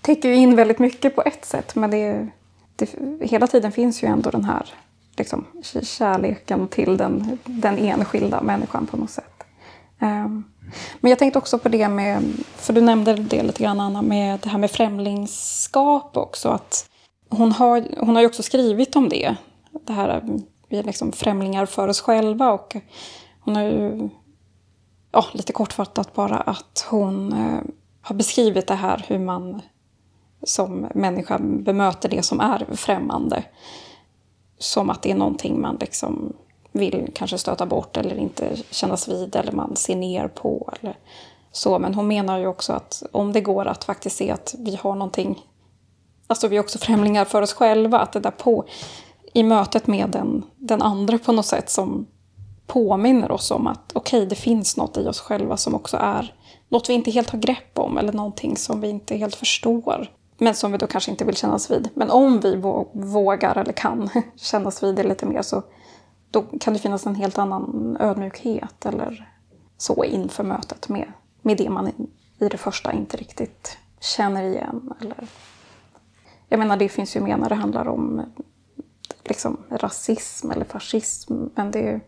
täcker 0.00 0.30
in 0.30 0.56
väldigt 0.56 0.78
mycket 0.78 1.16
på 1.16 1.22
ett 1.22 1.44
sätt 1.44 1.74
men 1.74 1.90
det, 1.90 2.28
det, 2.76 2.96
hela 3.20 3.46
tiden 3.46 3.72
finns 3.72 4.02
ju 4.02 4.08
ändå 4.08 4.30
den 4.30 4.44
här 4.44 4.74
liksom, 5.20 5.46
kärleken 5.82 6.68
till 6.68 6.96
den, 6.96 7.38
den 7.44 7.78
enskilda 7.78 8.42
människan 8.42 8.86
på 8.86 8.96
något 8.96 9.10
sätt. 9.10 9.44
Um, 10.00 10.44
men 11.00 11.10
jag 11.10 11.18
tänkte 11.18 11.38
också 11.38 11.58
på 11.58 11.68
det 11.68 11.88
med, 11.88 12.22
för 12.56 12.72
du 12.72 12.80
nämnde 12.80 13.14
det 13.14 13.42
lite 13.42 13.62
grann 13.62 13.80
Anna, 13.80 14.02
med 14.02 14.40
det 14.40 14.48
här 14.48 14.58
med 14.58 14.70
främlingskap 14.70 16.16
också. 16.16 16.48
Att 16.48 16.90
hon, 17.28 17.52
har, 17.52 17.84
hon 17.98 18.14
har 18.14 18.22
ju 18.22 18.28
också 18.28 18.42
skrivit 18.42 18.96
om 18.96 19.08
det. 19.08 19.36
Det 19.86 19.92
här, 19.92 20.22
vi 20.68 20.78
är 20.78 20.82
liksom 20.82 21.12
främlingar 21.12 21.66
för 21.66 21.88
oss 21.88 22.00
själva. 22.00 22.52
Och 22.52 22.76
hon 23.40 23.56
har 23.56 23.62
ju, 23.62 24.08
ja, 25.12 25.24
lite 25.32 25.52
kortfattat 25.52 26.14
bara, 26.14 26.36
att 26.36 26.86
hon 26.90 27.32
eh, 27.32 27.60
har 28.02 28.14
beskrivit 28.14 28.66
det 28.66 28.74
här 28.74 29.04
hur 29.08 29.18
man 29.18 29.62
som 30.42 30.88
människa 30.94 31.38
bemöter 31.38 32.08
det 32.08 32.22
som 32.22 32.40
är 32.40 32.66
främmande 32.72 33.44
som 34.60 34.90
att 34.90 35.02
det 35.02 35.10
är 35.10 35.14
någonting 35.14 35.60
man 35.60 35.76
liksom 35.80 36.32
vill 36.72 37.10
kanske 37.14 37.38
stöta 37.38 37.66
bort 37.66 37.96
eller 37.96 38.18
inte 38.18 38.56
kännas 38.70 39.08
vid 39.08 39.36
eller 39.36 39.52
man 39.52 39.76
ser 39.76 39.96
ner 39.96 40.28
på. 40.28 40.72
Eller 40.80 40.96
så. 41.52 41.78
Men 41.78 41.94
hon 41.94 42.08
menar 42.08 42.38
ju 42.38 42.46
också 42.46 42.72
att 42.72 43.02
om 43.12 43.32
det 43.32 43.40
går 43.40 43.66
att 43.66 43.84
faktiskt 43.84 44.16
se 44.16 44.30
att 44.30 44.54
vi 44.58 44.76
har 44.76 44.94
någonting, 44.94 45.46
alltså 46.26 46.48
vi 46.48 46.56
är 46.56 46.60
också 46.60 46.78
främlingar 46.78 47.24
för 47.24 47.42
oss 47.42 47.52
själva, 47.52 47.98
att 47.98 48.12
det 48.12 48.20
där 48.20 48.30
på 48.30 48.64
i 49.32 49.42
mötet 49.42 49.86
med 49.86 50.10
den, 50.10 50.42
den 50.56 50.82
andra 50.82 51.18
på 51.18 51.32
något 51.32 51.46
sätt 51.46 51.70
som 51.70 52.06
påminner 52.66 53.32
oss 53.32 53.50
om 53.50 53.66
att 53.66 53.92
okej, 53.94 54.18
okay, 54.18 54.28
det 54.28 54.34
finns 54.34 54.76
något 54.76 54.96
i 54.96 55.06
oss 55.06 55.20
själva 55.20 55.56
som 55.56 55.74
också 55.74 55.96
är 55.96 56.34
något 56.68 56.88
vi 56.88 56.94
inte 56.94 57.10
helt 57.10 57.30
har 57.30 57.38
grepp 57.38 57.78
om 57.78 57.98
eller 57.98 58.12
någonting 58.12 58.56
som 58.56 58.80
vi 58.80 58.88
inte 58.88 59.16
helt 59.16 59.34
förstår. 59.34 60.10
Men 60.42 60.54
som 60.54 60.72
vi 60.72 60.78
då 60.78 60.86
kanske 60.86 61.10
inte 61.10 61.24
vill 61.24 61.36
kännas 61.36 61.70
vid. 61.70 61.88
Men 61.94 62.10
om 62.10 62.40
vi 62.40 62.56
vågar 62.92 63.58
eller 63.58 63.72
kan 63.72 64.10
kännas 64.36 64.82
vid 64.82 64.96
det 64.96 65.02
lite 65.02 65.26
mer 65.26 65.42
så 65.42 65.62
då 66.30 66.42
kan 66.60 66.72
det 66.72 66.78
finnas 66.78 67.06
en 67.06 67.14
helt 67.14 67.38
annan 67.38 67.96
ödmjukhet 68.00 68.86
eller 68.86 69.28
så 69.76 70.04
inför 70.04 70.44
mötet 70.44 70.88
med, 70.88 71.12
med 71.42 71.56
det 71.56 71.70
man 71.70 71.88
i 72.38 72.48
det 72.48 72.56
första 72.56 72.92
inte 72.92 73.16
riktigt 73.16 73.78
känner 74.00 74.42
igen. 74.42 74.92
Eller... 75.00 75.28
Jag 76.48 76.58
menar, 76.58 76.76
det 76.76 76.88
finns 76.88 77.16
ju 77.16 77.20
mer 77.20 77.36
när 77.36 77.48
det 77.48 77.54
handlar 77.54 77.88
om 77.88 78.22
liksom, 79.24 79.56
rasism 79.70 80.50
eller 80.50 80.64
fascism. 80.64 81.34
Men, 81.54 81.70
det, 81.70 82.00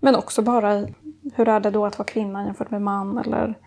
men 0.00 0.16
också 0.16 0.42
bara 0.42 0.86
hur 1.34 1.48
är 1.48 1.60
det 1.60 1.70
då 1.70 1.86
att 1.86 1.98
vara 1.98 2.08
kvinna 2.08 2.44
jämfört 2.44 2.70
med 2.70 2.82
man? 2.82 3.18
Eller, 3.18 3.58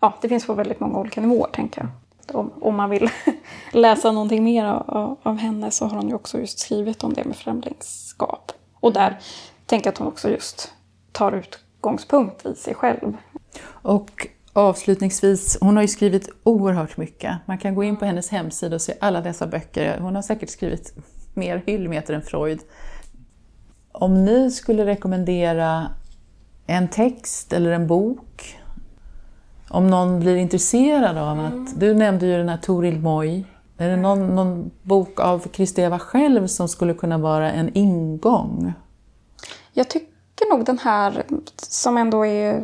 ja, 0.00 0.14
det 0.22 0.28
finns 0.28 0.46
på 0.46 0.54
väldigt 0.54 0.80
många 0.80 0.98
olika 0.98 1.20
nivåer, 1.20 1.50
tänker 1.50 1.80
jag. 1.80 1.90
Om, 2.32 2.52
om 2.60 2.76
man 2.76 2.90
vill 2.90 3.10
läsa 3.72 4.12
någonting 4.12 4.44
mer 4.44 4.64
av, 4.64 5.18
av 5.22 5.36
henne 5.36 5.70
så 5.70 5.86
har 5.86 5.96
hon 5.96 6.08
ju 6.08 6.14
också 6.14 6.38
just 6.38 6.58
skrivit 6.58 7.04
om 7.04 7.12
det 7.12 7.24
med 7.24 7.36
främlingskap. 7.36 8.52
Och 8.80 8.92
där 8.92 9.18
tänker 9.66 9.86
jag 9.86 9.92
att 9.92 9.98
hon 9.98 10.08
också 10.08 10.30
just 10.30 10.72
tar 11.12 11.32
utgångspunkt 11.32 12.46
i 12.46 12.54
sig 12.54 12.74
själv. 12.74 13.16
Och 13.64 14.26
avslutningsvis, 14.52 15.58
hon 15.60 15.76
har 15.76 15.82
ju 15.82 15.88
skrivit 15.88 16.28
oerhört 16.42 16.96
mycket. 16.96 17.36
Man 17.46 17.58
kan 17.58 17.74
gå 17.74 17.84
in 17.84 17.96
på 17.96 18.04
hennes 18.04 18.28
hemsida 18.28 18.74
och 18.74 18.82
se 18.82 18.94
alla 19.00 19.20
dessa 19.20 19.46
böcker. 19.46 19.98
Hon 19.98 20.14
har 20.14 20.22
säkert 20.22 20.50
skrivit 20.50 20.94
mer 21.34 21.62
hyllmeter 21.66 22.14
än 22.14 22.22
Freud. 22.22 22.60
Om 23.92 24.24
ni 24.24 24.50
skulle 24.50 24.86
rekommendera 24.86 25.86
en 26.66 26.88
text 26.88 27.52
eller 27.52 27.70
en 27.70 27.86
bok, 27.86 28.58
om 29.72 29.86
någon 29.86 30.20
blir 30.20 30.36
intresserad 30.36 31.18
av 31.18 31.40
att... 31.40 31.52
Mm. 31.52 31.68
Du 31.76 31.94
nämnde 31.94 32.26
ju 32.26 32.36
den 32.36 32.48
här 32.48 32.56
Toril 32.56 33.00
Moy. 33.00 33.44
Är 33.78 33.88
det 33.88 33.96
någon, 33.96 34.34
någon 34.34 34.70
bok 34.82 35.20
av 35.20 35.48
Kristeva 35.48 35.98
själv 35.98 36.46
som 36.46 36.68
skulle 36.68 36.94
kunna 36.94 37.18
vara 37.18 37.52
en 37.52 37.70
ingång? 37.74 38.72
Jag 39.72 39.90
tycker 39.90 40.50
nog 40.50 40.64
den 40.64 40.78
här 40.78 41.22
som 41.56 41.96
ändå 41.96 42.26
är... 42.26 42.62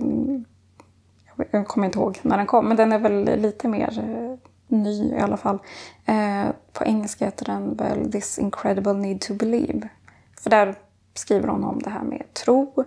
Jag 1.51 1.69
kommer 1.69 1.87
inte 1.87 1.99
ihåg 1.99 2.19
när 2.23 2.37
den 2.37 2.47
kom, 2.47 2.69
men 2.69 2.77
den 2.77 2.93
är 2.93 2.99
väl 2.99 3.41
lite 3.41 3.69
mer 3.69 3.99
eh, 3.99 4.39
ny 4.77 5.13
i 5.13 5.19
alla 5.21 5.37
fall. 5.37 5.59
Eh, 6.05 6.45
på 6.73 6.85
engelska 6.85 7.25
heter 7.25 7.45
den 7.45 7.77
väl 7.77 8.13
This 8.13 8.39
incredible 8.39 8.93
need 8.93 9.21
to 9.21 9.35
believe. 9.35 9.89
För 10.41 10.51
där 10.51 10.75
skriver 11.15 11.49
hon 11.49 11.65
om 11.65 11.79
det 11.79 11.91
här 11.91 12.03
med 12.03 12.35
tro. 12.45 12.85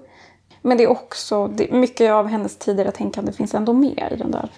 Men 0.62 0.78
det 0.78 0.84
är 0.84 0.88
också, 0.88 1.48
det, 1.48 1.72
mycket 1.72 2.12
av 2.12 2.28
hennes 2.28 2.58
tidigare 2.58 2.92
tänkande 2.92 3.32
finns 3.32 3.54
ändå 3.54 3.74
med 3.74 4.10
i 4.12 4.16
den 4.16 4.32
där 4.32 4.50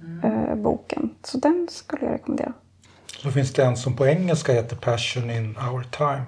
mm. 0.00 0.24
eh, 0.24 0.54
boken. 0.54 1.14
Så 1.22 1.38
den 1.38 1.68
skulle 1.70 2.04
jag 2.04 2.14
rekommendera. 2.14 2.52
Så 3.22 3.30
finns 3.30 3.52
det 3.52 3.64
en 3.64 3.76
som 3.76 3.96
på 3.96 4.06
engelska 4.06 4.52
heter 4.52 4.76
Passion 4.76 5.30
in 5.30 5.56
our 5.72 5.86
time. 5.90 6.22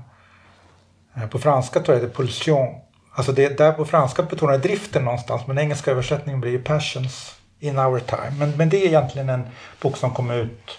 Eh, 1.15 1.27
på 1.29 1.39
franska 1.39 1.81
tror 1.81 1.97
jag 1.97 2.05
det 2.05 2.13
är 2.13 2.15
Pulsion. 2.15 2.75
Alltså 3.15 3.33
det, 3.33 3.59
där 3.59 3.73
på 3.73 3.85
franska 3.85 4.23
betonar 4.23 4.59
driften 4.59 5.05
någonstans 5.05 5.43
men 5.47 5.59
engelska 5.59 5.91
översättningen 5.91 6.41
blir 6.41 6.51
ju 6.51 6.63
Passions 6.63 7.37
in 7.61 7.79
our 7.79 8.01
time. 8.01 8.33
Men, 8.39 8.57
men 8.57 8.69
det 8.69 8.83
är 8.83 8.87
egentligen 8.87 9.29
en 9.29 9.47
bok 9.81 9.97
som 9.97 10.15
kom 10.15 10.31
ut 10.31 10.79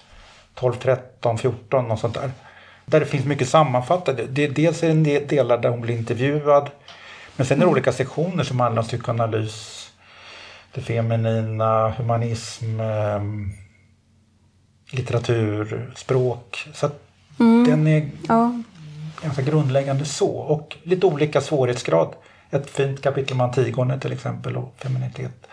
12, 0.55 0.73
13, 0.73 1.37
14 1.37 1.91
och 1.91 1.99
sånt 1.99 2.13
där. 2.13 2.31
Där 2.85 2.99
det 2.99 3.05
finns 3.05 3.25
mycket 3.25 3.49
sammanfattat. 3.49 4.19
Det, 4.29 4.47
dels 4.47 4.83
är 4.83 4.87
det 4.87 4.93
en 4.93 5.03
del 5.03 5.27
delar 5.27 5.57
där 5.57 5.69
hon 5.69 5.81
blir 5.81 5.97
intervjuad. 5.97 6.69
Men 7.35 7.45
sen 7.45 7.57
är 7.61 7.65
det 7.65 7.71
olika 7.71 7.91
sektioner 7.91 8.43
som 8.43 8.59
handlar 8.59 8.81
om 8.81 8.87
psykoanalys, 8.87 9.89
det 10.73 10.81
feminina, 10.81 11.89
humanism, 11.89 12.79
eh, 12.79 13.21
litteratur, 14.91 15.93
språk. 15.95 16.67
Så 16.73 16.89
mm. 17.39 17.63
den 17.63 17.87
är 17.87 18.09
ja. 18.27 18.61
ganska 19.21 19.41
grundläggande 19.41 20.05
så. 20.05 20.29
Och 20.29 20.77
lite 20.83 21.05
olika 21.05 21.41
svårighetsgrad. 21.41 22.15
Ett 22.49 22.69
fint 22.69 23.01
kapitel 23.01 23.33
om 23.33 23.41
Antigone 23.41 23.99
till 23.99 24.11
exempel 24.11 24.57
och 24.57 24.73
feminitet. 24.77 25.47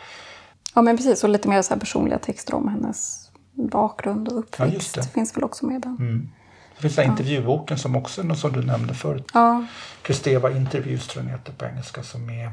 Ja 0.75 0.83
men 0.83 0.97
precis, 0.97 1.25
och 1.25 1.31
lite 1.31 1.49
mer 1.49 1.63
så 1.63 1.77
personliga 1.77 2.19
texter 2.19 2.55
om 2.55 2.69
hennes 2.69 3.31
bakgrund 3.55 4.29
och 4.29 4.39
uppväxt. 4.39 4.97
Ja, 4.97 5.03
det. 5.03 5.09
finns 5.09 5.37
väl 5.37 5.45
också 5.45 5.67
med 5.67 5.81
den. 5.81 5.97
Mm. 5.97 6.29
Det 6.81 6.89
finns 6.89 6.97
den 6.97 7.05
ja. 7.05 7.11
intervjuboken 7.11 7.79
som 7.79 7.97
också 7.97 8.23
något 8.23 8.39
som 8.39 8.53
du 8.53 8.63
nämnde 8.63 8.95
förut. 8.95 9.27
Ja. 9.35 9.65
Kristeva 10.03 10.51
Interviews 10.51 11.07
tror 11.07 11.25
jag 11.25 11.31
heter 11.31 11.53
på 11.53 11.65
engelska 11.65 12.03
som 12.03 12.31
är 12.31 12.53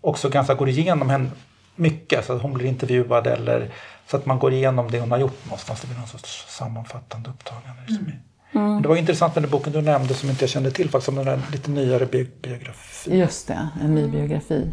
också 0.00 0.28
ganska 0.28 0.54
går 0.54 0.68
igenom 0.68 1.10
henne 1.10 1.30
mycket. 1.76 2.26
Så 2.26 2.32
att 2.32 2.42
hon 2.42 2.54
blir 2.54 2.66
intervjuad 2.66 3.26
eller 3.26 3.70
så 4.06 4.16
att 4.16 4.26
man 4.26 4.38
går 4.38 4.52
igenom 4.52 4.90
det 4.90 5.00
hon 5.00 5.10
har 5.10 5.18
gjort 5.18 5.44
någonstans. 5.44 5.80
Det 5.80 5.86
blir 5.86 5.98
någon 5.98 6.08
sorts 6.08 6.46
sammanfattande 6.48 7.30
upptagande. 7.30 7.82
Mm. 7.88 8.12
Mm. 8.52 8.82
Det 8.82 8.88
var 8.88 8.96
intressant 8.96 9.34
med 9.34 9.44
den 9.44 9.50
boken 9.50 9.72
du 9.72 9.82
nämnde 9.82 10.14
som 10.14 10.30
inte 10.30 10.42
jag 10.42 10.50
kände 10.50 10.70
till 10.70 10.90
faktiskt, 10.90 11.08
om 11.08 11.14
den 11.14 11.24
där 11.24 11.40
lite 11.52 11.70
nyare 11.70 12.06
bi 12.06 12.30
biografi. 12.42 13.18
Just 13.18 13.48
det, 13.48 13.68
en 13.82 13.94
ny 13.94 14.08
biografi. 14.08 14.72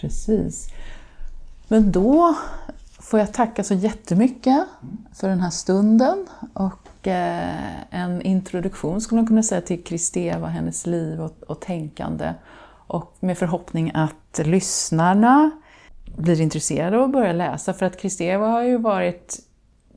Precis. 0.00 0.68
Men 1.68 1.92
då 1.92 2.34
får 3.00 3.20
jag 3.20 3.32
tacka 3.32 3.64
så 3.64 3.74
jättemycket 3.74 4.66
för 5.14 5.28
den 5.28 5.40
här 5.40 5.50
stunden 5.50 6.26
och 6.54 6.88
eh, 7.06 7.94
en 8.00 8.22
introduktion 8.22 9.00
skulle 9.00 9.16
man 9.20 9.26
kunna 9.26 9.42
säga 9.42 9.60
till 9.60 9.84
Kristeva, 9.84 10.46
hennes 10.46 10.86
liv 10.86 11.20
och, 11.20 11.42
och 11.46 11.60
tänkande. 11.60 12.34
Och 12.86 13.16
med 13.20 13.38
förhoppning 13.38 13.90
att 13.94 14.40
lyssnarna 14.44 15.50
blir 16.16 16.40
intresserade 16.40 16.98
och 16.98 17.10
börjar 17.10 17.32
läsa. 17.32 17.74
För 17.74 17.86
att 17.86 18.00
Kristeva 18.00 18.46
har 18.46 18.62
ju 18.62 18.78
varit, 18.78 19.40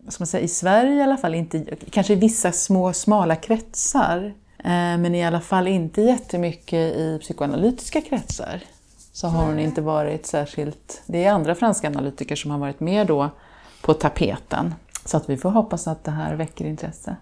ska 0.07 0.21
man 0.21 0.27
säga, 0.27 0.43
i 0.43 0.47
Sverige 0.47 0.95
i 0.95 1.01
alla 1.01 1.17
fall, 1.17 1.35
inte, 1.35 1.65
kanske 1.89 2.13
i 2.13 2.15
vissa 2.15 2.51
små 2.51 2.93
smala 2.93 3.35
kretsar, 3.35 4.33
eh, 4.57 4.97
men 4.97 5.15
i 5.15 5.25
alla 5.25 5.41
fall 5.41 5.67
inte 5.67 6.01
jättemycket 6.01 6.95
i 6.95 7.19
psykoanalytiska 7.21 8.01
kretsar 8.01 8.63
så 9.15 9.27
har 9.27 9.45
hon 9.45 9.59
inte 9.59 9.81
varit 9.81 10.25
särskilt... 10.25 11.01
Det 11.05 11.25
är 11.25 11.31
andra 11.31 11.55
franska 11.55 11.87
analytiker 11.87 12.35
som 12.35 12.51
har 12.51 12.57
varit 12.57 12.79
mer 12.79 13.05
då 13.05 13.29
på 13.81 13.93
tapeten. 13.93 14.73
Så 15.05 15.17
att 15.17 15.29
vi 15.29 15.37
får 15.37 15.49
hoppas 15.49 15.87
att 15.87 16.03
det 16.03 16.11
här 16.11 16.35
väcker 16.35 16.65
intresse. 16.65 17.15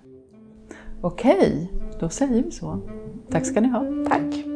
Okej, 1.01 1.71
då 1.99 2.09
säger 2.09 2.43
vi 2.43 2.51
så. 2.51 2.79
Tack 3.29 3.45
ska 3.45 3.61
ni 3.61 3.67
ha. 3.67 3.85
Tack. 4.09 4.52